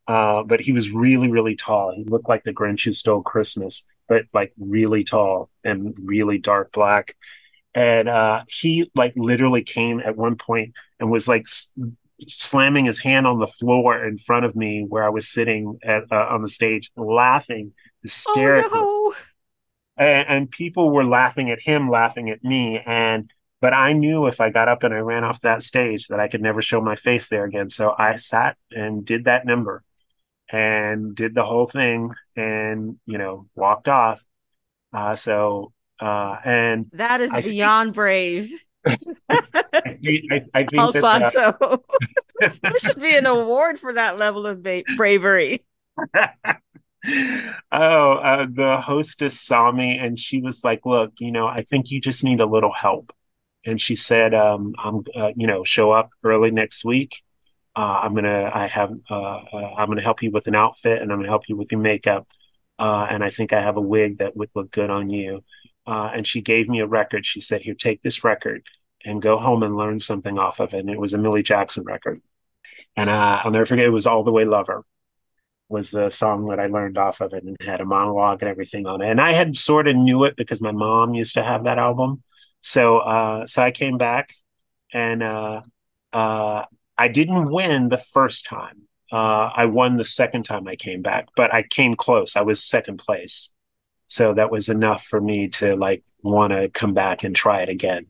[0.07, 1.93] uh, but he was really really tall.
[1.95, 6.71] He looked like the Grinch who stole Christmas, but like really tall and really dark
[6.71, 7.15] black.
[7.73, 11.71] And uh, he like literally came at one point and was like s-
[12.27, 16.03] slamming his hand on the floor in front of me where I was sitting at,
[16.11, 17.71] uh, on the stage, laughing
[18.03, 18.69] hysterically.
[18.73, 19.00] Oh, no
[19.97, 24.41] and, and people were laughing at him, laughing at me, and but I knew if
[24.41, 26.95] I got up and I ran off that stage that I could never show my
[26.95, 27.69] face there again.
[27.69, 29.83] So I sat and did that number
[30.51, 34.25] and did the whole thing and, you know, walked off.
[34.91, 38.51] Uh, so, uh, and that is I beyond think, brave.
[38.83, 38.97] I,
[39.29, 41.77] I, I think Alphonso, that, uh,
[42.63, 45.63] there should be an award for that level of ba- bravery
[47.05, 51.89] oh, uh, the hostess saw me and she was like, "Look, you know, I think
[51.91, 53.11] you just need a little help."
[53.65, 57.21] And she said, um, "I'm, uh, you know, show up early next week.
[57.75, 59.13] Uh, I'm gonna, I have, uh,
[59.53, 61.81] uh, I'm gonna help you with an outfit and I'm gonna help you with your
[61.81, 62.27] makeup.
[62.79, 65.43] Uh, and I think I have a wig that would look good on you."
[65.87, 67.25] and she gave me a record.
[67.25, 68.63] She said, "Here, take this record
[69.05, 71.83] and go home and learn something off of it." And it was a Millie Jackson
[71.83, 72.21] record.
[72.95, 73.85] And I'll never forget.
[73.85, 74.85] It was "All the Way Lover."
[75.71, 78.85] Was the song that I learned off of it and had a monologue and everything
[78.85, 79.09] on it.
[79.09, 82.23] And I had sort of knew it because my mom used to have that album.
[82.61, 84.33] So uh, so I came back
[84.93, 85.61] and uh,
[86.13, 86.65] uh,
[86.97, 88.83] I didn't win the first time.
[89.11, 92.35] Uh, I won the second time I came back, but I came close.
[92.35, 93.53] I was second place.
[94.07, 97.69] So that was enough for me to like want to come back and try it
[97.69, 98.07] again.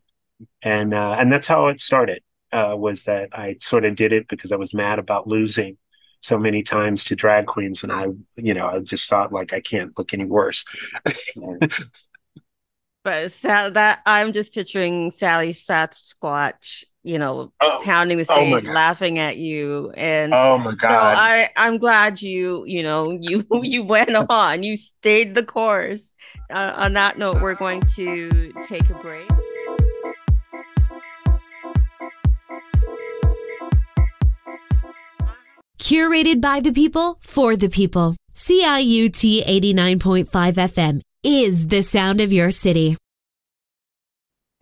[0.62, 2.24] And uh, and that's how it started.
[2.52, 5.78] Uh, was that I sort of did it because I was mad about losing
[6.22, 9.60] so many times to drag queens and i you know i just thought like i
[9.60, 10.66] can't look any worse.
[13.04, 18.72] But that i'm just picturing sally sasquatch you know oh, pounding the oh stage oh
[18.72, 21.14] laughing at you and oh my god.
[21.14, 26.14] So i i'm glad you you know you you went on you stayed the course.
[26.52, 29.28] Uh, on that note we're going to take a break
[35.82, 38.16] Curated by the people for the people.
[38.36, 42.96] CIUT 89.5 FM is the sound of your city.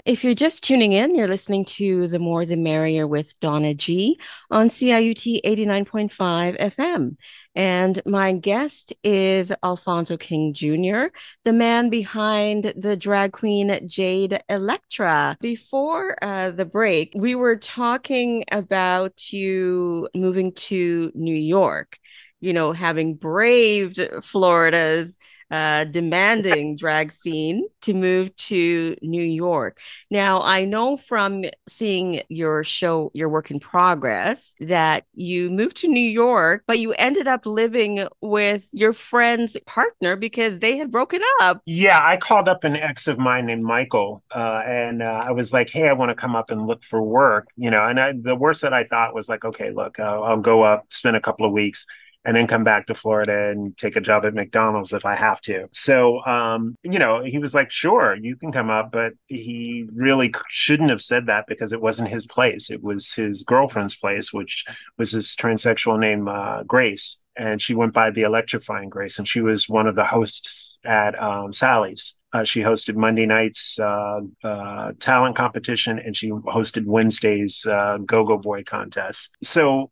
[0.06, 4.18] If you're just tuning in, you're listening to The More the Merrier with Donna G
[4.50, 7.18] on CIUT 89.5 FM.
[7.56, 11.08] And my guest is Alphonso King Jr.,
[11.44, 15.36] the man behind the drag queen Jade Elektra.
[15.42, 21.98] Before uh, the break, we were talking about you moving to New York
[22.42, 25.18] you know, having braved Florida's
[25.52, 29.80] uh, demanding drag scene to move to New York.
[30.12, 35.88] Now, I know from seeing your show, your work in progress, that you moved to
[35.88, 41.22] New York, but you ended up living with your friend's partner because they had broken
[41.42, 41.62] up.
[41.66, 45.54] Yeah, I called up an ex of mine named Michael, uh, and uh, I was
[45.54, 47.86] like, "Hey, I want to come up and look for work," you know.
[47.86, 50.86] And I, the worst that I thought was like, "Okay, look, I'll, I'll go up,
[50.90, 51.86] spend a couple of weeks."
[52.26, 55.40] And then come back to Florida and take a job at McDonald's if I have
[55.42, 55.68] to.
[55.72, 60.34] So, um, you know, he was like, sure, you can come up, but he really
[60.50, 62.70] shouldn't have said that because it wasn't his place.
[62.70, 64.66] It was his girlfriend's place, which
[64.98, 67.24] was this transsexual name, uh, Grace.
[67.36, 71.18] And she went by the electrifying Grace, and she was one of the hosts at
[71.22, 72.20] um, Sally's.
[72.34, 78.26] Uh, she hosted Monday night's uh, uh, talent competition, and she hosted Wednesday's uh, Go
[78.26, 79.36] Go Boy contest.
[79.42, 79.90] So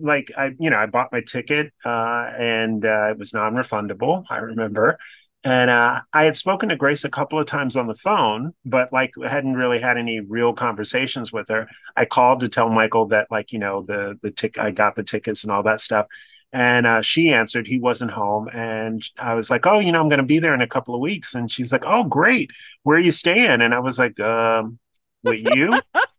[0.00, 4.24] like I, you know, I bought my ticket uh, and uh, it was non-refundable.
[4.30, 4.98] I remember,
[5.44, 8.92] and uh, I had spoken to Grace a couple of times on the phone, but
[8.92, 11.68] like hadn't really had any real conversations with her.
[11.96, 15.04] I called to tell Michael that, like, you know, the the tick, I got the
[15.04, 16.06] tickets and all that stuff.
[16.52, 20.08] And uh, she answered he wasn't home, and I was like, "Oh, you know, I'm
[20.08, 22.50] going to be there in a couple of weeks." And she's like, "Oh, great,
[22.82, 24.78] where are you staying?" And I was like, um,
[25.22, 25.80] "With you."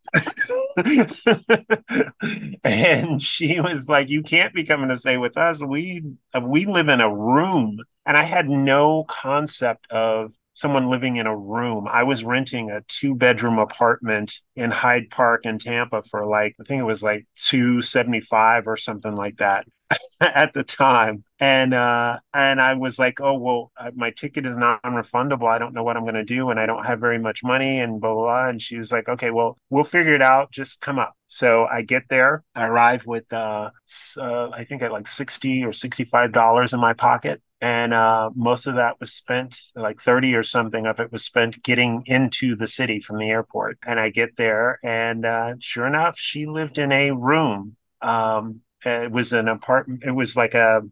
[2.63, 5.61] and she was like, "You can't be coming to stay with us.
[5.63, 6.03] We
[6.41, 11.37] we live in a room." And I had no concept of someone living in a
[11.37, 11.87] room.
[11.89, 16.63] I was renting a two bedroom apartment in Hyde Park in Tampa for like I
[16.63, 19.65] think it was like 275 or something like that.
[20.21, 21.23] at the time.
[21.39, 25.47] And uh and i was like oh well my ticket is non-refundable.
[25.47, 27.79] I don't know what i'm going to do and i don't have very much money
[27.79, 28.49] and blah, blah blah.
[28.49, 30.51] And she was like okay well we'll figure it out.
[30.51, 31.15] Just come up.
[31.27, 32.43] So i get there.
[32.55, 33.71] I arrive with uh,
[34.17, 37.41] uh i think at like 60 or 65 dollars in my pocket.
[37.59, 41.63] And uh, most of that was spent like 30 or something of it was spent
[41.63, 43.77] getting into the city from the airport.
[43.85, 49.11] And i get there and uh, sure enough she lived in a room um, it
[49.11, 50.03] was an apartment.
[50.05, 50.83] It was like a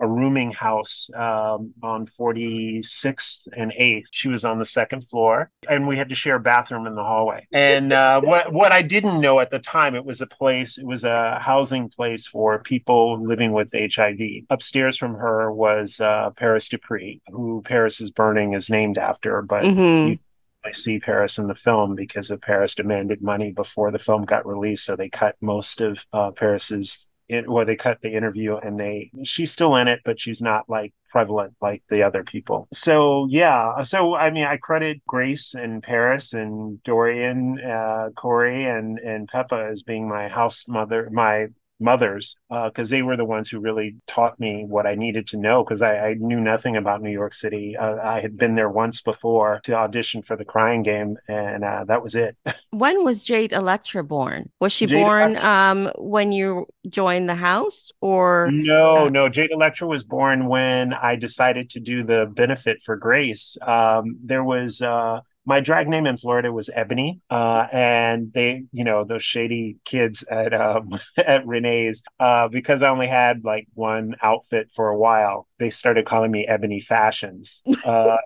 [0.00, 4.04] a rooming house um, on 46th and 8th.
[4.12, 7.02] She was on the second floor, and we had to share a bathroom in the
[7.02, 7.46] hallway.
[7.52, 10.78] And uh, what what I didn't know at the time, it was a place.
[10.78, 14.18] It was a housing place for people living with HIV.
[14.50, 19.64] Upstairs from her was uh, Paris Dupree, who Paris is Burning is named after, but.
[19.64, 20.10] Mhm.
[20.10, 20.18] You,
[20.64, 24.44] I see Paris in the film because of Paris demanded money before the film got
[24.44, 27.07] released, so they cut most of uh, Paris's
[27.46, 30.94] well, they cut the interview and they, she's still in it, but she's not like
[31.10, 32.68] prevalent like the other people.
[32.72, 38.98] So yeah, so I mean, I credit Grace and Paris and Dorian, uh, Corey and
[38.98, 41.48] and Pepper as being my house mother, my
[41.80, 45.64] mothers, because they were the ones who really taught me what I needed to know.
[45.64, 47.76] Because I, I knew nothing about New York City.
[47.76, 51.84] Uh, I had been there once before to audition for the Crying Game, and uh,
[51.86, 52.36] that was it.
[52.70, 54.50] When was Jade Elektra born?
[54.60, 58.50] Was she Jade born um, when you joined the house or?
[58.52, 59.28] No, Uh, no.
[59.28, 63.56] Jade Elektra was born when I decided to do the benefit for Grace.
[63.62, 68.84] Um, there was uh, my drag name in Florida was Ebony, uh, and they, you
[68.84, 74.14] know, those shady kids at um, at Renee's, uh, because I only had like one
[74.22, 75.47] outfit for a while.
[75.58, 77.62] They started calling me Ebony Fashions.
[77.84, 78.18] Uh,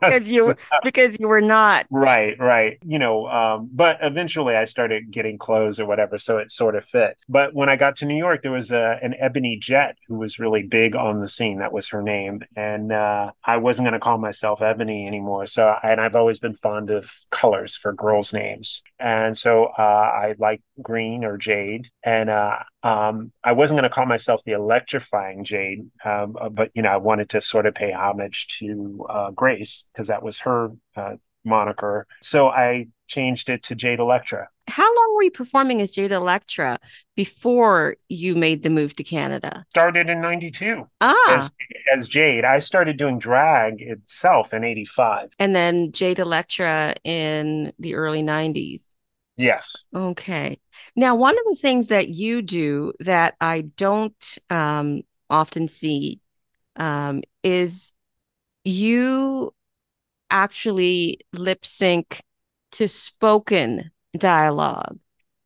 [0.00, 1.86] because you because you were not.
[1.90, 2.78] Right, right.
[2.84, 6.84] You know, um, but eventually I started getting clothes or whatever, so it sort of
[6.84, 7.16] fit.
[7.28, 10.38] But when I got to New York, there was a, an Ebony Jet who was
[10.38, 11.58] really big on the scene.
[11.58, 15.46] That was her name, and uh, I wasn't going to call myself Ebony anymore.
[15.46, 20.34] So, and I've always been fond of colors for girls' names, and so uh, I
[20.38, 25.44] like green or jade, and uh, um, I wasn't going to call myself the electrifying
[25.44, 29.30] Jade, um, uh, but you know, I wanted to sort of pay homage to uh,
[29.30, 32.06] Grace because that was her uh, moniker.
[32.22, 34.48] So I changed it to Jade Elektra.
[34.68, 36.78] How long were you performing as Jade Elektra
[37.16, 39.64] before you made the move to Canada?
[39.70, 41.50] Started in '92 Ah, as
[41.96, 42.44] as Jade.
[42.44, 45.30] I started doing drag itself in '85.
[45.38, 48.94] and then Jade Elektra in the early 90s.
[49.40, 49.86] Yes.
[49.94, 50.60] Okay.
[50.94, 56.20] Now, one of the things that you do that I don't um, often see
[56.76, 57.92] um, is
[58.64, 59.52] you
[60.30, 62.22] actually lip sync
[62.72, 64.98] to spoken dialogue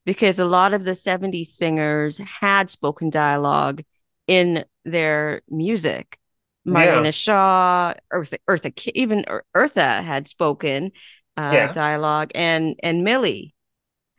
[0.04, 3.82] because a lot of the 70s singers had spoken dialogue
[4.26, 6.18] in their music.
[6.66, 9.24] Marlena Shaw, Eartha, Eartha, even
[9.54, 10.92] Eartha had spoken
[11.36, 11.72] uh, Yeah.
[11.72, 13.53] dialogue, and and Millie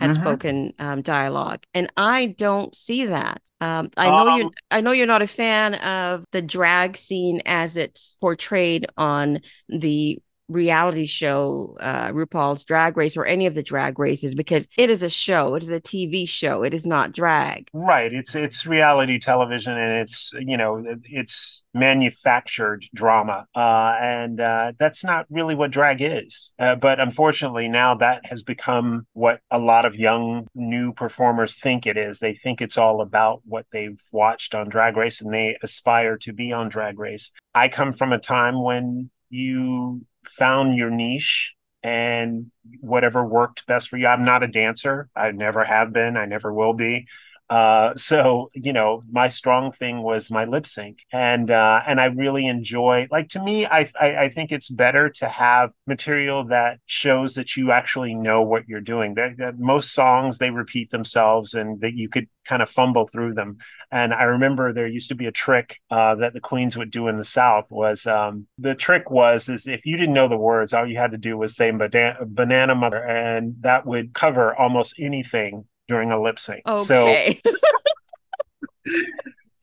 [0.06, 0.16] had Mhm.
[0.16, 3.42] spoken um, dialogue, and I don't see that.
[3.62, 4.52] Um, I know Um, you.
[4.72, 9.40] I know you're not a fan of the drag scene as it's portrayed on
[9.70, 14.90] the reality show uh RuPaul's Drag Race or any of the drag races because it
[14.90, 18.14] is a show it is a TV show it is not drag Right.
[18.14, 23.48] It's it's reality television and it's you know it's manufactured drama.
[23.56, 26.54] Uh and uh that's not really what drag is.
[26.60, 31.86] Uh, but unfortunately now that has become what a lot of young new performers think
[31.86, 32.20] it is.
[32.20, 36.34] They think it's all about what they've watched on Drag Race and they aspire to
[36.34, 37.32] be on Drag Race.
[37.54, 42.52] I come from a time when you found your niche and
[42.82, 44.08] whatever worked best for you.
[44.08, 45.10] I'm not a dancer.
[45.16, 46.18] I never have been.
[46.18, 47.08] I never will be.
[47.50, 52.06] Uh, so you know, my strong thing was my lip sync, and uh, and I
[52.06, 53.08] really enjoy.
[53.12, 57.56] Like to me, I, I I think it's better to have material that shows that
[57.56, 59.14] you actually know what you're doing.
[59.14, 63.58] That, most songs they repeat themselves, and that you could kind of fumble through them.
[63.92, 67.08] And I remember there used to be a trick uh, that the queens would do
[67.08, 70.74] in the South was um, the trick was is if you didn't know the words,
[70.74, 75.00] all you had to do was say banana, banana mother, and that would cover almost
[75.00, 76.64] anything during a lip sync.
[76.82, 77.08] So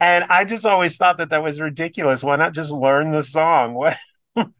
[0.00, 2.22] and I just always thought that that was ridiculous.
[2.22, 3.92] Why not just learn the song?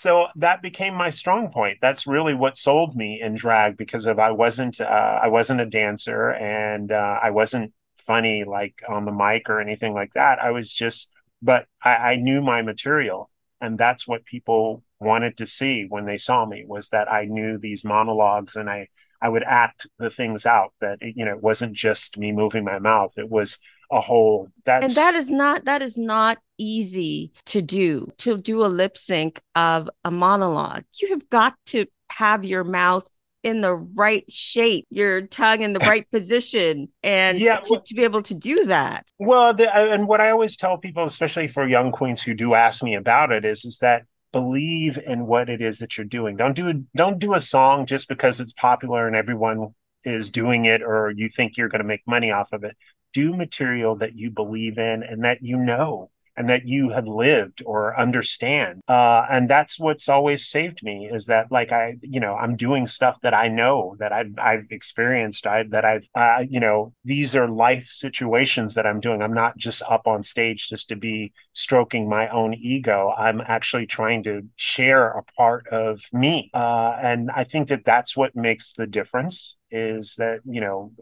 [0.00, 1.76] So that became my strong point.
[1.82, 5.66] That's really what sold me in drag because of I wasn't uh, I wasn't a
[5.66, 10.38] dancer and uh, I wasn't funny like on the mic or anything like that.
[10.38, 11.12] I was just,
[11.42, 13.28] but I, I knew my material,
[13.60, 17.58] and that's what people wanted to see when they saw me was that I knew
[17.58, 18.88] these monologues and I
[19.22, 22.78] I would act the things out that you know it wasn't just me moving my
[22.78, 23.14] mouth.
[23.16, 23.58] It was
[23.90, 28.64] a whole that's and that is not that is not easy to do to do
[28.64, 33.08] a lip sync of a monologue you have got to have your mouth
[33.42, 38.04] in the right shape your tongue in the right position and Yeah, to, to be
[38.04, 41.66] able to do that Well, the, uh, and what I always tell people, especially for
[41.66, 45.60] young queens who do ask me about it, is is that believe in what it
[45.60, 46.36] is that you're doing.
[46.36, 49.74] Don't do don't do a song just because it's popular and everyone
[50.04, 52.76] is doing it, or you think you're going to make money off of it.
[53.12, 57.62] Do material that you believe in and that you know and that you have lived
[57.66, 58.82] or understand.
[58.88, 62.86] Uh, and that's what's always saved me is that like I, you know, I'm doing
[62.86, 65.46] stuff that I know that I've I've experienced.
[65.46, 69.22] I that I've uh, you know, these are life situations that I'm doing.
[69.22, 73.12] I'm not just up on stage just to be stroking my own ego.
[73.16, 76.50] I'm actually trying to share a part of me.
[76.54, 80.92] Uh, and I think that that's what makes the difference is that, you know,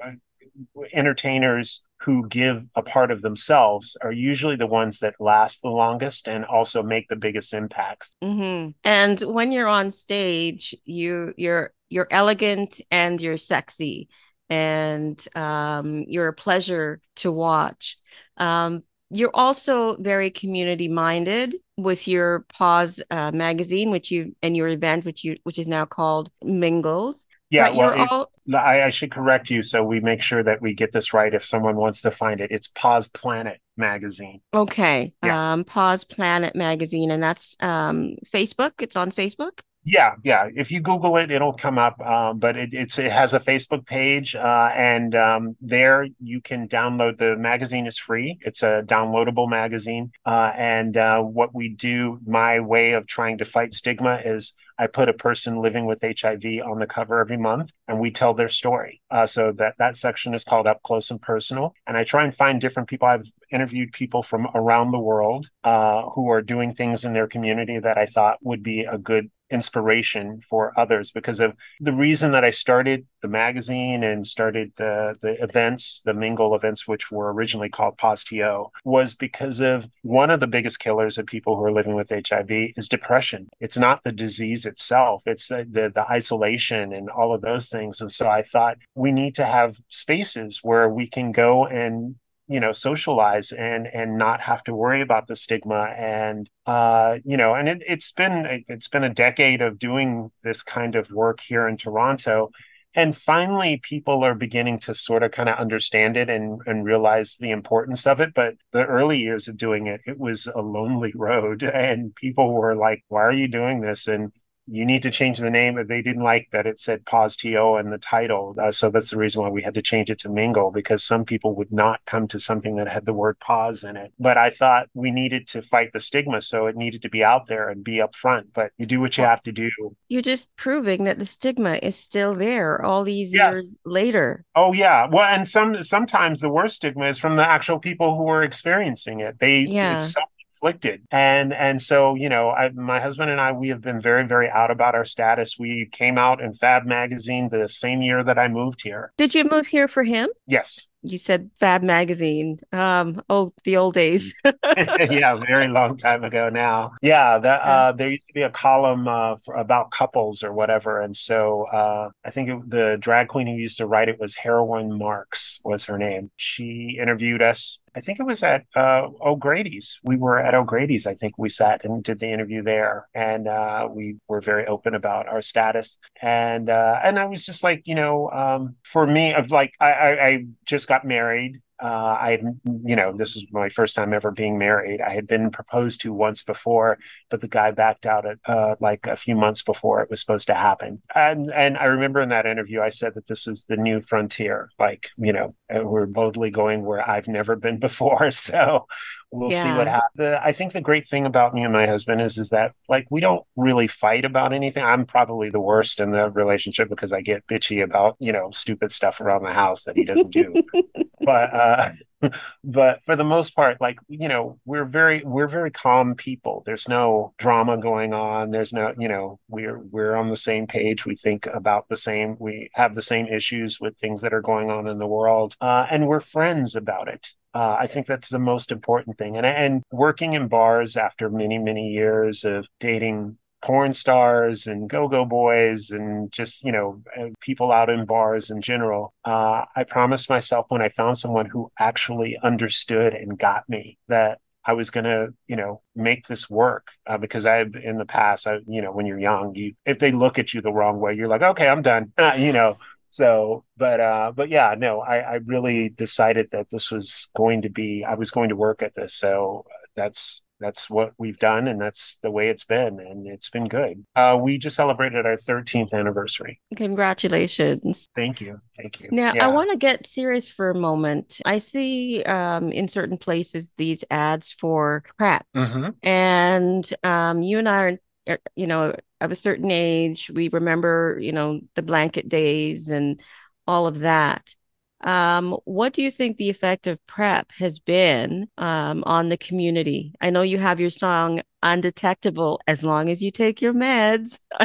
[0.92, 6.28] entertainers who give a part of themselves are usually the ones that last the longest
[6.28, 8.14] and also make the biggest impacts.
[8.22, 14.08] hmm and when you're on stage you you're you're elegant and you're sexy
[14.50, 17.98] and um, you're a pleasure to watch.
[18.38, 24.68] Um, you're also very community minded with your pause uh, magazine which you and your
[24.68, 29.10] event which you which is now called mingles Yeah, well, it- all I, I should
[29.10, 32.10] correct you so we make sure that we get this right if someone wants to
[32.10, 32.50] find it.
[32.50, 34.40] It's Poz Planet magazine.
[34.54, 35.52] okay Yeah.
[35.52, 40.48] um poz planet magazine and that's um facebook it's on facebook Yeah, yeah.
[40.54, 41.96] If you Google it, it'll come up.
[42.00, 46.68] Um, but it, it's it has a Facebook page, uh, and um, there you can
[46.68, 47.86] download the magazine.
[47.86, 48.36] is free.
[48.48, 50.10] It's a downloadable magazine.
[50.26, 54.86] Uh, and uh, what we do, my way of trying to fight stigma is I
[54.86, 58.48] put a person living with HIV on the cover every month, and we tell their
[58.48, 59.02] story.
[59.10, 61.74] Uh, so that that section is called Up Close and Personal.
[61.86, 63.08] And I try and find different people.
[63.08, 67.78] I've interviewed people from around the world uh, who are doing things in their community
[67.78, 72.44] that I thought would be a good inspiration for others because of the reason that
[72.44, 77.68] I started the magazine and started the the events, the Mingle events, which were originally
[77.68, 81.94] called Postio, was because of one of the biggest killers of people who are living
[81.94, 83.48] with HIV is depression.
[83.60, 88.00] It's not the disease itself; it's the the, the isolation and all of those things.
[88.00, 92.16] And so I thought we need to have spaces where we can go and
[92.48, 97.36] you know socialize and and not have to worry about the stigma and uh you
[97.36, 101.40] know and it, it's been it's been a decade of doing this kind of work
[101.40, 102.50] here in toronto.
[102.94, 107.36] And finally people are beginning to sort of kind of understand it and and realize
[107.36, 108.32] the importance of it.
[108.34, 112.74] But the early years of doing it it was a lonely road and people were
[112.74, 114.08] like why are you doing this?
[114.08, 114.32] And
[114.70, 115.78] you need to change the name.
[115.78, 118.54] If they didn't like that it said Pause TO in the title.
[118.60, 121.24] Uh, so that's the reason why we had to change it to Mingle because some
[121.24, 124.12] people would not come to something that had the word pause in it.
[124.18, 126.42] But I thought we needed to fight the stigma.
[126.42, 128.48] So it needed to be out there and be upfront.
[128.54, 129.70] But you do what you have to do.
[130.08, 133.50] You're just proving that the stigma is still there all these Yeah.
[133.50, 134.44] years later.
[134.54, 135.06] Oh yeah.
[135.10, 139.20] Well, and some sometimes the worst stigma is from the actual people who are experiencing
[139.20, 139.38] it.
[139.38, 139.96] They Yeah.
[139.96, 140.14] it's
[140.58, 141.02] self-inflicted.
[141.10, 144.48] And and so, you know, I my husband and I we have been very very
[144.48, 145.56] out about our status.
[145.58, 149.12] We came out in Fab magazine the same year that I moved here.
[149.16, 150.28] Did you move here for him?
[150.46, 150.88] Yes.
[151.02, 152.58] You said Fab magazine.
[152.72, 154.34] Um, oh, the old days.
[154.44, 156.92] yeah, very long time ago now.
[157.02, 161.00] Yeah, that uh, there used to be a column uh, for, about couples or whatever,
[161.00, 164.34] and so uh, I think it, the drag queen who used to write it was
[164.34, 166.30] Heroine Marks was her name.
[166.36, 167.78] She interviewed us.
[167.94, 169.98] I think it was at uh, O'Grady's.
[170.04, 171.06] We were at O'Grady's.
[171.06, 174.94] I think we sat and did the interview there, and uh, we were very open
[174.94, 175.98] about our status.
[176.20, 179.90] And uh, and I was just like, you know, um, for me, of like, I,
[179.92, 181.60] I, I just got married.
[181.80, 181.86] Uh,
[182.20, 185.00] I you know, this is my first time ever being married.
[185.00, 186.98] I had been proposed to once before,
[187.30, 190.48] but the guy backed out at uh, like a few months before it was supposed
[190.48, 191.00] to happen.
[191.14, 194.70] And and I remember in that interview, I said that this is the new frontier.
[194.76, 198.32] Like, you know, we're boldly going where I've never been before.
[198.32, 198.86] So
[199.30, 200.38] we'll see what happens.
[200.42, 203.20] I think the great thing about me and my husband is is that like we
[203.20, 204.84] don't really fight about anything.
[204.84, 208.92] I'm probably the worst in the relationship because I get bitchy about you know stupid
[208.92, 210.62] stuff around the house that he doesn't do.
[211.20, 211.90] But uh
[212.64, 216.62] but for the most part like you know we're very we're very calm people.
[216.64, 218.50] There's no drama going on.
[218.50, 221.04] There's no you know we're we're on the same page.
[221.04, 224.70] We think about the same we have the same issues with things that are going
[224.70, 228.38] on in the world uh and we're friends about it uh, I think that's the
[228.38, 229.36] most important thing.
[229.36, 235.24] And and working in bars after many many years of dating porn stars and go-go
[235.24, 240.30] boys and just you know uh, people out in bars in general uh, i promised
[240.30, 245.04] myself when i found someone who actually understood and got me that i was going
[245.04, 248.92] to you know make this work uh, because i've in the past i you know
[248.92, 251.68] when you're young you if they look at you the wrong way you're like okay
[251.68, 252.76] i'm done you know
[253.10, 257.70] so but uh but yeah no i i really decided that this was going to
[257.70, 259.64] be i was going to work at this so
[259.96, 264.04] that's that's what we've done and that's the way it's been and it's been good
[264.16, 268.08] uh we just celebrated our 13th anniversary Congratulations.
[268.14, 269.44] thank you thank you Now, yeah.
[269.44, 271.40] I want to get serious for a moment.
[271.46, 275.94] I see um, in certain places these ads for PrEP, Mhm.
[276.02, 277.98] and um, you and I
[278.28, 280.30] are, you know, of a certain age.
[280.32, 283.20] We remember, you know, the blanket days and
[283.66, 284.54] all of that.
[285.02, 290.12] Um, what do you think the effect of PrEP has been um, on the community?
[290.20, 294.40] I know you have your song "Undetectable" as long as you take your meds.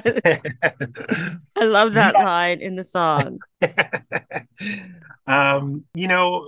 [1.56, 3.40] I love that line in the song.
[5.28, 6.48] um, you know,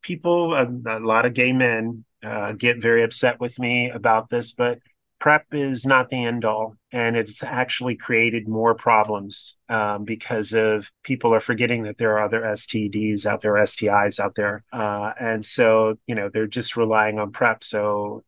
[0.00, 4.52] people, a, a lot of gay men uh, get very upset with me about this,
[4.52, 4.78] but
[5.20, 6.76] PrEP is not the end all.
[6.92, 12.24] And it's actually created more problems um, because of people are forgetting that there are
[12.24, 14.64] other STDs out there, STIs out there.
[14.72, 17.62] Uh, and so, you know, they're just relying on PrEP.
[17.62, 18.24] So,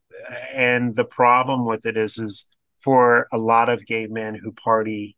[0.53, 5.17] and the problem with it is, is for a lot of gay men who party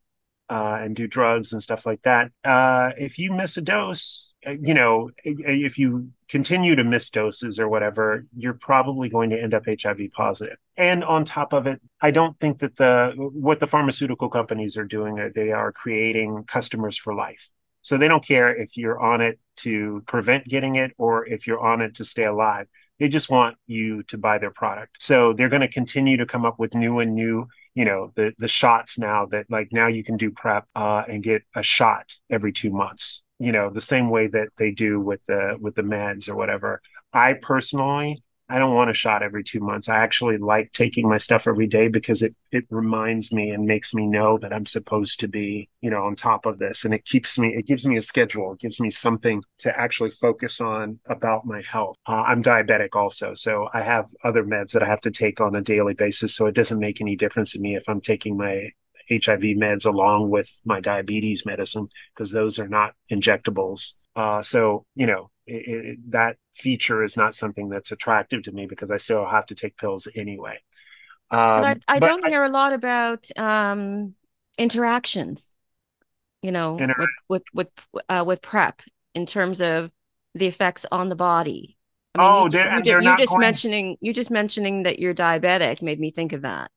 [0.52, 2.30] uh, and do drugs and stuff like that.
[2.44, 7.60] Uh, if you miss a dose, uh, you know, if you continue to miss doses
[7.60, 10.56] or whatever, you're probably going to end up HIV positive.
[10.78, 14.86] And on top of it, I don't think that the what the pharmaceutical companies are
[14.86, 17.50] doing, they are creating customers for life.
[17.82, 21.60] So they don't care if you're on it to prevent getting it or if you're
[21.60, 22.66] on it to stay alive.
[22.98, 25.02] They just want you to buy their product.
[25.02, 28.32] So they're going to continue to come up with new and new you know the
[28.38, 32.14] the shots now that like now you can do prep uh, and get a shot
[32.30, 35.82] every two months you know the same way that they do with the with the
[35.82, 36.80] meds or whatever.
[37.12, 39.88] I personally i don't want a shot every two months.
[39.88, 43.94] I actually like taking my stuff every day because it it reminds me and makes
[43.94, 46.84] me know that i'm supposed to be you know on top of this.
[46.84, 48.52] And it keeps me it gives me a schedule.
[48.52, 51.96] It gives me something to actually focus on about my health.
[52.06, 55.54] Uh, i'm diabetic also so i have other meds that i have to take on
[55.56, 56.36] a daily basis.
[56.36, 58.70] So it doesn't make any difference to me if i'm taking my
[59.10, 65.06] hiv meds along with my diabetes medicine because those are not injectables uh, so you
[65.06, 69.26] know it, it, that feature is not something that's attractive to me because i still
[69.26, 70.58] have to take pills anyway
[71.30, 74.14] um, I, I don't hear a lot about um,
[74.58, 75.54] interactions,
[76.42, 77.68] you know, with with with
[78.10, 78.82] uh, with PrEP
[79.14, 79.90] in terms of
[80.34, 81.78] the effects on the body.
[82.18, 85.14] Oh, you, they're- you, and ju- they're just going- mentioning you just mentioning that you're
[85.14, 86.70] diabetic made me think of that.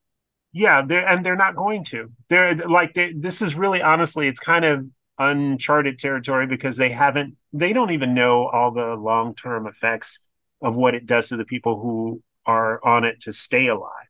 [0.56, 2.14] Yeah, they're and they're not going to.
[2.30, 4.86] They're like they, this is really honestly, it's kind of
[5.20, 10.22] uncharted territory because they haven't they don't even know all the long-term effects
[10.62, 14.08] of what it does to the people who are on it to stay alive.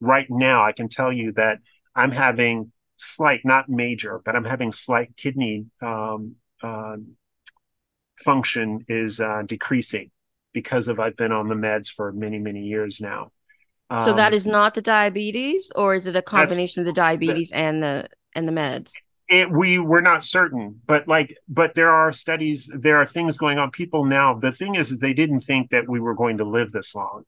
[0.00, 1.60] Right now, I can tell you that
[1.94, 6.96] I'm having slight, not major, but I'm having slight kidney um, uh,
[8.18, 10.10] function is uh, decreasing
[10.52, 13.32] because of I've been on the meds for many, many years now.
[13.96, 17.82] So that Um, not the diabetes, or is it a combination of the diabetes and
[17.82, 19.02] the and the meds?
[19.28, 23.58] it, we were not certain, but like, but there are studies, there are things going
[23.58, 23.70] on.
[23.70, 26.72] People now, the thing is, is they didn't think that we were going to live
[26.72, 27.22] this long.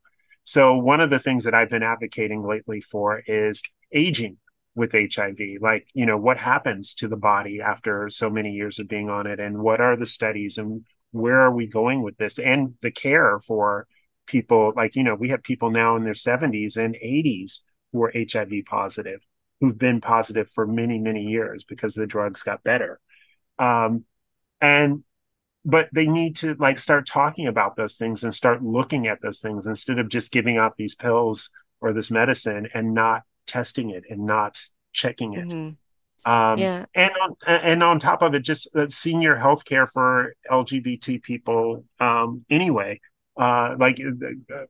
[0.45, 4.39] So one of the things that I've been advocating lately for is aging
[4.75, 5.59] with HIV.
[5.61, 9.29] Like, you know, what happens to the body after so many years of being on
[9.29, 12.91] it, and what are the studies, and where are we going with this, and the
[12.91, 13.87] care for
[14.27, 14.73] people.
[14.75, 18.63] Like, you know, we have people now in their 70s and 80s who are HIV
[18.67, 19.21] positive
[19.63, 22.99] who've been positive for many, many years because the drugs got better.
[23.61, 24.05] Um,
[24.61, 25.05] and
[25.65, 29.39] but they need to like start talking about those things and start looking at those
[29.39, 31.51] things instead of just giving out these pills
[31.81, 34.61] or this medicine and not testing it and not
[34.93, 35.49] checking it.
[35.49, 35.77] Mhm.
[36.25, 36.87] Um, Yeah.
[36.97, 41.85] and on, and on top of it, just uh, senior health care for LGBT people
[42.01, 43.01] um, anyway.
[43.37, 44.65] Uh, like uh,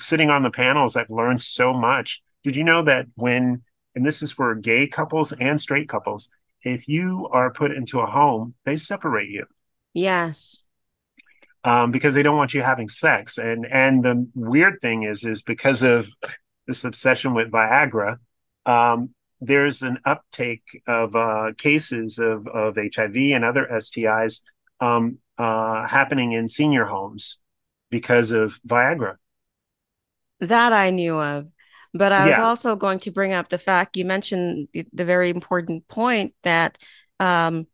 [0.00, 2.22] sitting on the panels, I've learned so much.
[2.42, 3.62] Did you know that when,
[3.94, 6.28] and this is for gay couples and straight couples,
[6.62, 9.46] if you are put into a home, they separate you
[9.92, 10.64] Yes.
[11.62, 13.38] um, because they don't want you having sex.
[13.38, 16.08] And and the weird thing is, is because of
[16.66, 18.16] this obsession with Viagra,
[18.66, 24.40] um, there's an uptake of uh, cases of of HIV and other STIs
[24.80, 27.42] um, uh, happening in senior homes
[27.94, 29.16] because of Viagra.
[30.40, 31.48] That I knew of.
[31.92, 32.44] But I was Yeah.
[32.44, 36.76] also going to bring up the fact you mentioned the, the very important point that
[37.20, 37.66] um,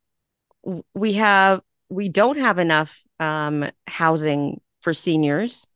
[0.95, 5.67] we have we don't have enough um, housing for seniors,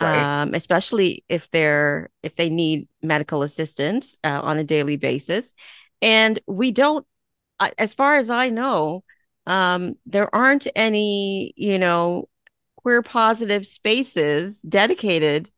[0.00, 0.30] Right.
[0.40, 5.54] um, especially if they're if they need medical assistance uh, on a daily basis,
[6.02, 7.06] and we don't,
[7.78, 9.04] as far as I know,
[9.46, 12.28] um, there aren't any you know
[12.84, 15.50] queer positive spaces dedicated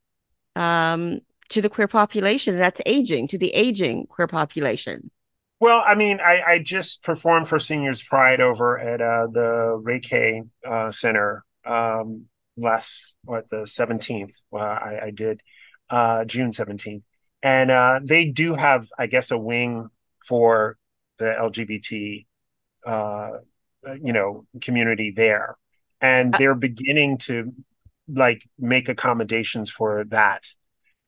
[0.55, 1.19] um,
[1.49, 5.11] to the queer population that's aging, to the aging queer population.
[5.59, 10.47] Well, I mean, I, I just performed for Seniors Pride over at uh, the Rekai
[10.65, 14.35] uh, Center um, last, what, the 17th.
[14.49, 15.41] Well, I, I did
[15.89, 17.03] uh, June 17th.
[17.43, 19.89] And uh, they do have, I guess, a wing
[20.25, 20.77] for
[21.17, 22.25] the LGBT,
[22.85, 23.29] uh,
[24.01, 25.57] you know, community there.
[26.01, 27.53] And Uh, they're beginning to
[28.07, 30.45] like make accommodations for that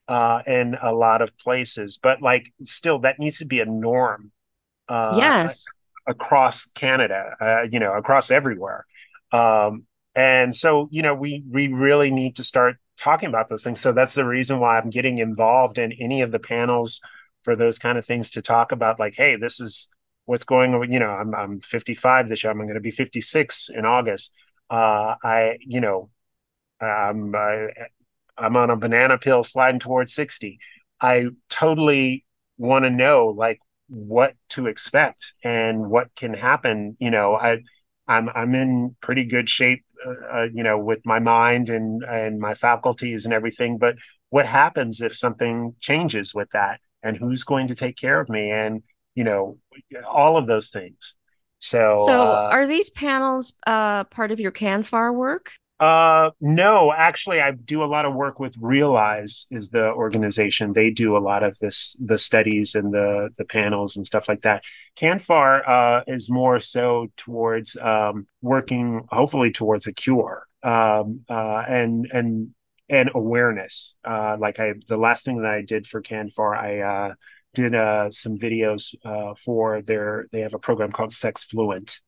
[0.08, 2.00] uh, in a lot of places.
[2.02, 4.32] But like, still, that needs to be a norm
[4.90, 5.74] uh, Yes.
[6.08, 8.86] across Canada, uh, you know, across everywhere.
[9.32, 9.86] Um,
[10.16, 13.80] and so, you know, we we really need to start talking about those things.
[13.80, 17.02] So that's the reason why I'm getting involved in any of the panels
[17.44, 19.00] for those kind of things to talk about.
[19.00, 19.90] Like, hey, this is
[20.26, 20.92] what's going on.
[20.92, 22.52] You know, I'm I'm 55 this year.
[22.52, 24.34] I'm going to be 56 in August.
[24.70, 26.10] Uh, I, you know,
[26.82, 27.68] I'm I,
[28.38, 30.60] I'm on a banana pill sliding towards 60.
[31.02, 32.26] I totally
[32.58, 33.60] want to know like
[33.90, 36.96] what to expect and what can happen.
[37.00, 37.60] You know, I
[38.08, 42.40] I'm I'm in pretty good shape, uh, uh, you know, with my mind and and
[42.40, 43.78] my faculties and everything.
[43.78, 43.98] But
[44.30, 48.52] what happens if something changes with that, and who's going to take care of me,
[48.52, 48.84] and
[49.16, 49.58] you know,
[50.08, 51.16] all of those things.
[51.60, 55.52] So, So uh, are these panels uh, part of your CanFAR work?
[55.80, 60.74] Uh, no, actually, I do a lot of work with Realize is the organization.
[60.74, 64.42] They do a lot of this, the studies and the the panels and stuff like
[64.42, 64.62] that.
[64.98, 72.08] CanFAR uh, is more so towards um, working, hopefully, towards a cure um, uh, and
[72.12, 72.50] and
[72.90, 73.96] and awareness.
[74.04, 77.14] Uh, like I, the last thing that I did for CanFAR, I uh,
[77.54, 80.28] did uh, some videos uh, for their.
[80.32, 82.00] They have a program called Sex Fluent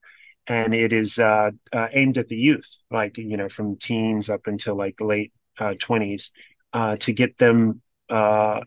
[0.47, 4.47] and it is uh, uh, aimed at the youth, like you know, from teens up
[4.47, 6.31] until like late uh, twenties,
[6.73, 8.61] uh, to get them uh,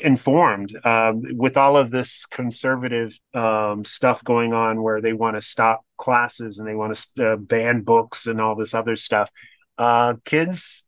[0.00, 5.42] informed um, with all of this conservative um, stuff going on, where they want to
[5.42, 9.30] stop classes and they want to uh, ban books and all this other stuff.
[9.76, 10.86] Uh, kids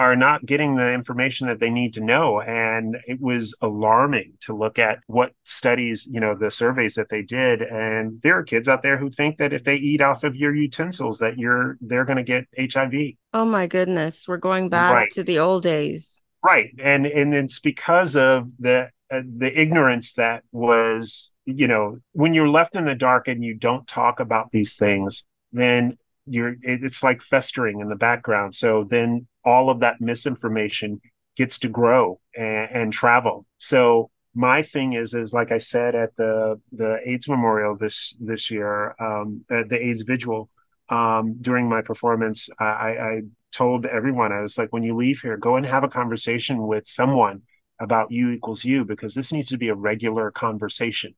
[0.00, 2.40] are not getting the information that they need to know.
[2.40, 7.20] And it was alarming to look at what studies, you know, the surveys that they
[7.20, 7.60] did.
[7.60, 10.54] And there are kids out there who think that if they eat off of your
[10.54, 12.94] utensils, that you're they're going to get HIV.
[13.34, 15.10] Oh my goodness, we're going back Right.
[15.12, 16.22] to the old days.
[16.42, 16.70] Right.
[16.78, 22.48] And and it's because of the uh, the ignorance that was, you know, when you're
[22.48, 27.20] left in the dark and you don't talk about these things, then you're it's like
[27.20, 28.54] festering in the background.
[28.54, 31.00] So then all of that misinformation
[31.36, 33.46] gets to grow and, and travel.
[33.58, 38.50] So my thing is is like I said at the the AIDS memorial this this
[38.50, 40.50] year, um, at the AIDS vigil
[40.88, 43.22] um, during my performance, I, I
[43.52, 46.86] told everyone I was like, when you leave here, go and have a conversation with
[46.86, 47.42] someone
[47.80, 51.14] about you equals you because this needs to be a regular conversation.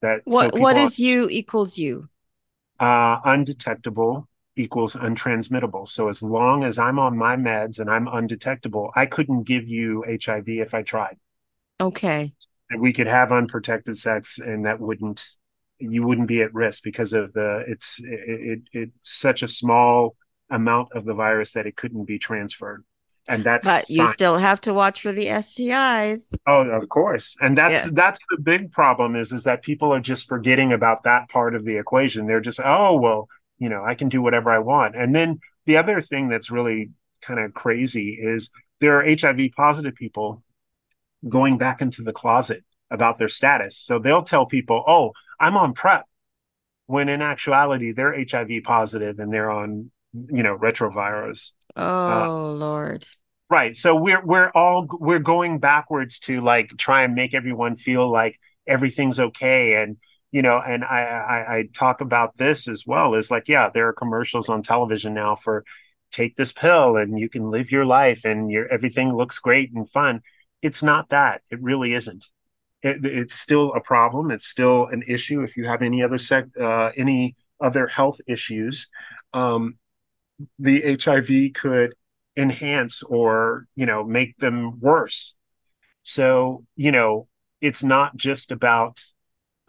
[0.00, 2.08] That so What what people is you equals you?
[2.80, 5.88] uh, undetectable equals untransmittable.
[5.88, 10.04] So as long as I'm on my meds and I'm undetectable, I couldn't give you
[10.08, 11.16] HIV if I tried.
[11.80, 12.32] Okay.
[12.78, 15.24] We could have unprotected sex, and that wouldn't
[15.78, 20.16] you wouldn't be at risk because of the it's it, it it's such a small
[20.48, 22.84] amount of the virus that it couldn't be transferred.
[23.28, 26.34] And that's But you still have to watch for the STIs.
[26.46, 27.36] Oh, of course.
[27.40, 27.90] And that's Yeah.
[27.92, 31.64] that's the big problem is is that people are just forgetting about that part of
[31.64, 32.26] the equation.
[32.26, 33.28] They're just, oh, well,
[33.62, 34.96] you know, I can do whatever I want.
[34.96, 36.90] And then the other thing that's really
[37.20, 38.50] kind of crazy is
[38.80, 40.42] there are HIV positive people
[41.28, 43.78] going back into the closet about their status.
[43.78, 46.04] So they'll tell people, "Oh, I'm on PrEP,"
[46.86, 51.52] when in actuality they're HIV positive and they're on, you know, retrovirus.
[51.76, 53.06] Uh, oh Lord.
[53.48, 53.76] Right.
[53.76, 58.40] So we're we're all we're going backwards to like try and make everyone feel like
[58.66, 59.98] everything's okay and
[60.32, 63.88] you know and I, I I talk about this as well is like yeah there
[63.88, 65.64] are commercials on television now for
[66.12, 69.88] take this pill and you can live your life and your everything looks great and
[69.90, 70.20] fun.
[70.60, 71.42] It's not that.
[71.50, 72.26] It really isn't.
[72.82, 74.30] It, it's still a problem.
[74.30, 78.88] It's still an issue if you have any other sec uh, any other health issues.
[79.32, 79.78] Um,
[80.58, 81.94] the HIV could
[82.36, 85.36] enhance or you know make them worse
[86.02, 87.28] so you know
[87.60, 88.98] it's not just about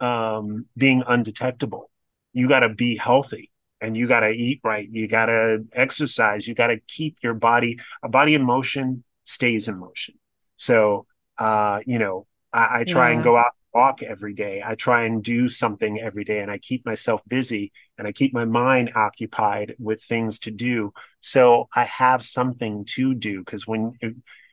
[0.00, 1.90] um being undetectable.
[2.32, 4.88] You got to be healthy and you got to eat right.
[4.90, 6.48] You got to exercise.
[6.48, 10.14] You got to keep your body a body in motion stays in motion.
[10.56, 14.62] So uh you know i, I try and go out and walk every day.
[14.64, 18.32] I try and do something every day and i keep myself busy and i keep
[18.32, 20.92] my mind occupied with things to do.
[21.20, 23.94] So i have something to do because when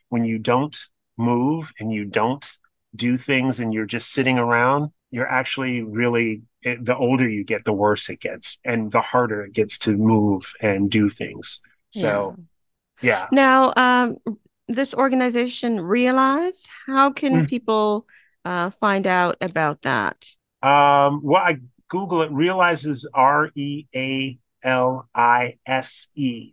[0.08, 0.76] when you don't
[1.16, 2.46] move and you don't
[2.94, 7.64] do things and you're just sitting around you're actually really it, the older you get
[7.66, 11.62] the worse it gets and the harder it gets to move and do things.
[11.92, 12.38] So
[13.02, 14.16] yeah, Now, um,
[14.68, 17.46] this organization realize how can Mm.
[17.46, 18.06] people
[18.44, 20.36] uh, find out about that?
[20.62, 21.58] um well i
[21.88, 22.30] google it.
[22.32, 24.38] Realizes r-e-a-l-i-s-e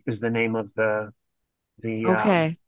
[0.06, 1.12] is the name of the
[1.80, 2.58] the um, Okay,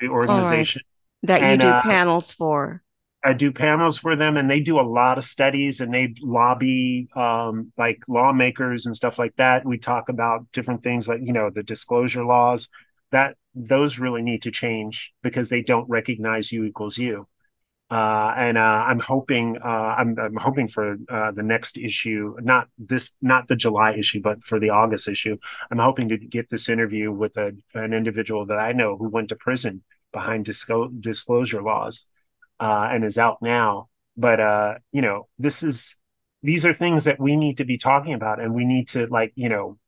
[0.00, 0.82] the organization.
[1.22, 2.82] That you and, do uh, panels for.
[3.24, 7.08] I do panels for them and they do a lot of studies and they lobby
[7.14, 9.64] um, like lawmakers and stuff like that.
[9.64, 12.68] We talk about different things like, you know, the disclosure laws
[13.12, 17.28] that those really need to change because they don't recognize you equals you.
[17.90, 22.68] Uh, and uh, I'm hoping uh, I'm, I'm hoping for uh, the next issue, not
[22.78, 25.36] this, not the July issue, but for the August issue.
[25.70, 29.28] I'm hoping to get this interview with a, an individual that I know who went
[29.28, 32.10] to prison behind disco- disclosure laws
[32.62, 33.88] uh, and is out now.
[34.16, 35.98] But uh, you know, this is
[36.42, 39.32] these are things that we need to be talking about, and we need to like
[39.34, 39.78] you know,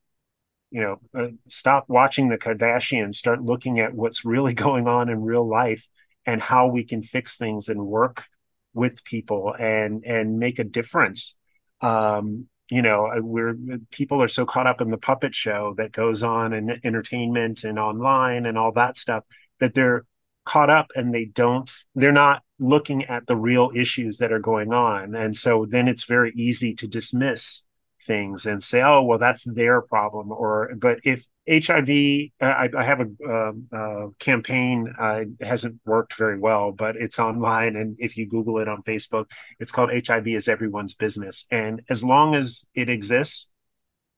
[0.70, 5.22] you know, uh, stop watching the Kardashians, start looking at what's really going on in
[5.22, 5.86] real life
[6.26, 8.24] and how we can fix things and work
[8.72, 11.38] with people and and make a difference.
[11.80, 13.54] Um, you know, uh, we're
[13.92, 17.78] people are so caught up in the puppet show that goes on in entertainment and
[17.78, 19.22] online and all that stuff
[19.60, 20.04] that they're
[20.44, 24.72] caught up and they don't they're not looking at the real issues that are going
[24.72, 25.14] on.
[25.14, 27.66] And so then it's very easy to dismiss
[28.06, 30.30] things and say oh well that's their problem.
[30.30, 36.38] Or but if hiv i, I have a, um, campaign uh, it hasn't worked very
[36.38, 37.76] well but it's online.
[37.76, 39.26] And if you google it on facebook
[39.58, 41.46] it's called hiv is everyone's business.
[41.50, 43.52] And as long as it exists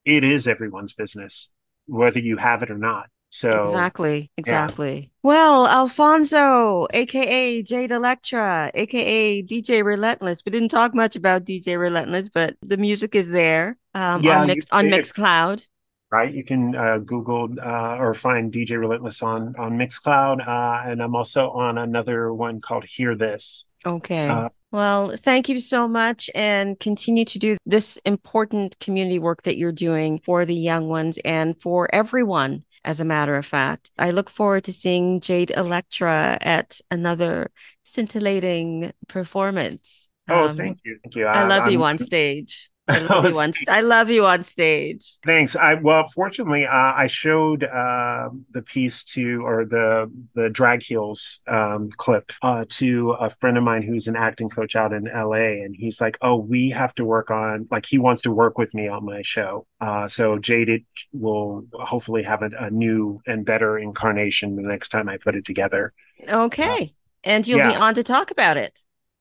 [0.05, 1.53] it is everyone's business
[1.85, 5.11] whether you have it or not so Exactly, exactly.
[5.23, 10.41] Well, Alphonso, aka Jade Elektra, aka DJ Relentless.
[10.45, 14.47] We didn't talk much about DJ Relentless, but the music is there um, Yeah, on
[14.47, 15.67] you- Mix on Mixcloud.
[16.11, 16.33] right?
[16.33, 21.15] You can uh, Google uh, or find DJ Relentless on on Mixcloud, uh, and I'm
[21.15, 23.69] also on another one called Hear This.
[23.85, 24.27] Okay.
[24.29, 29.55] Uh, Well, thank you so much and continue to do this important community work that
[29.55, 33.91] you're doing for the young ones and for everyone as a matter of fact.
[33.97, 37.51] I look forward to seeing Jade Elektra at another
[37.83, 40.09] scintillating performance.
[40.29, 40.99] Oh, Um, thank you.
[41.03, 41.25] Thank you.
[41.25, 42.69] I love I'm- you on stage.
[42.87, 43.53] I love you on.
[43.67, 45.17] I love you on stage.
[45.25, 45.55] Thanks.
[45.55, 51.41] I well, fortunately, uh, I showed uh, the piece to or the the drag heels
[51.47, 55.63] um, clip uh, to a friend of mine who's an acting coach out in LA,
[55.63, 58.73] and he's like, "Oh, we have to work on like he wants to work with
[58.73, 63.77] me on my show." Uh, so Jaded will hopefully have a, a new and better
[63.77, 65.93] incarnation the next time I put it together.
[66.29, 68.79] Okay, and you'll be on to talk about it.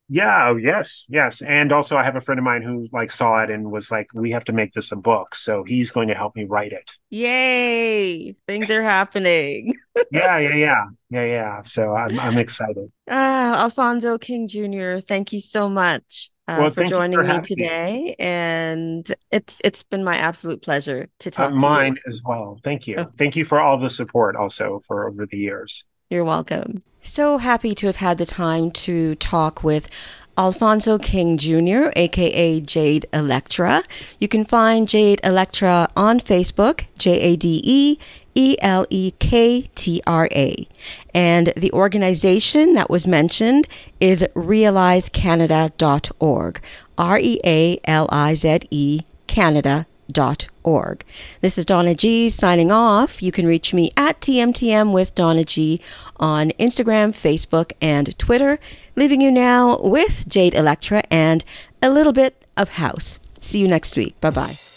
[0.08, 1.42] Yeah, oh, yes, yes.
[1.42, 4.06] And also I have a friend of mine who like saw it and was like,
[4.14, 5.34] we have to make this a book.
[5.34, 6.92] So he's going to help me write it.
[7.10, 8.36] Yay!
[8.46, 9.74] Things are happening.
[10.12, 10.84] Yeah, yeah, yeah.
[11.08, 11.60] Yeah, yeah.
[11.62, 12.92] So I'm I'm excited.
[13.08, 17.40] Ah, Alphonso King Jr., thank you so much uh, Well, for joining for me having
[17.56, 17.56] me.
[17.56, 21.70] today, and it's it's been my absolute pleasure to Uh, talk to you.
[21.70, 22.60] mine as well.
[22.62, 22.96] Thank you.
[22.98, 23.12] Oh.
[23.16, 25.86] Thank you for all the support also for over the years.
[26.10, 26.82] You're welcome.
[27.08, 29.88] So happy to have had the time to talk with
[30.36, 33.84] Alphonso King Jr., aka Jade Elektra.
[34.18, 37.96] You can find Jade Elektra on Facebook, J A D E
[38.34, 40.66] E L E K T R A.
[41.14, 43.68] And the organization that was mentioned
[44.00, 46.60] is realizecanada.org.
[46.98, 51.04] R E A L I Z E Canada dot org.
[51.40, 53.22] This is Donna G signing off.
[53.22, 55.80] You can reach me at TMTM with Donna G
[56.16, 58.58] on Instagram, Facebook, and Twitter.
[58.94, 61.44] Leaving you now with Jade Elektra and
[61.82, 63.18] a little bit of house.
[63.40, 64.20] See you next week.
[64.20, 64.75] Bye bye.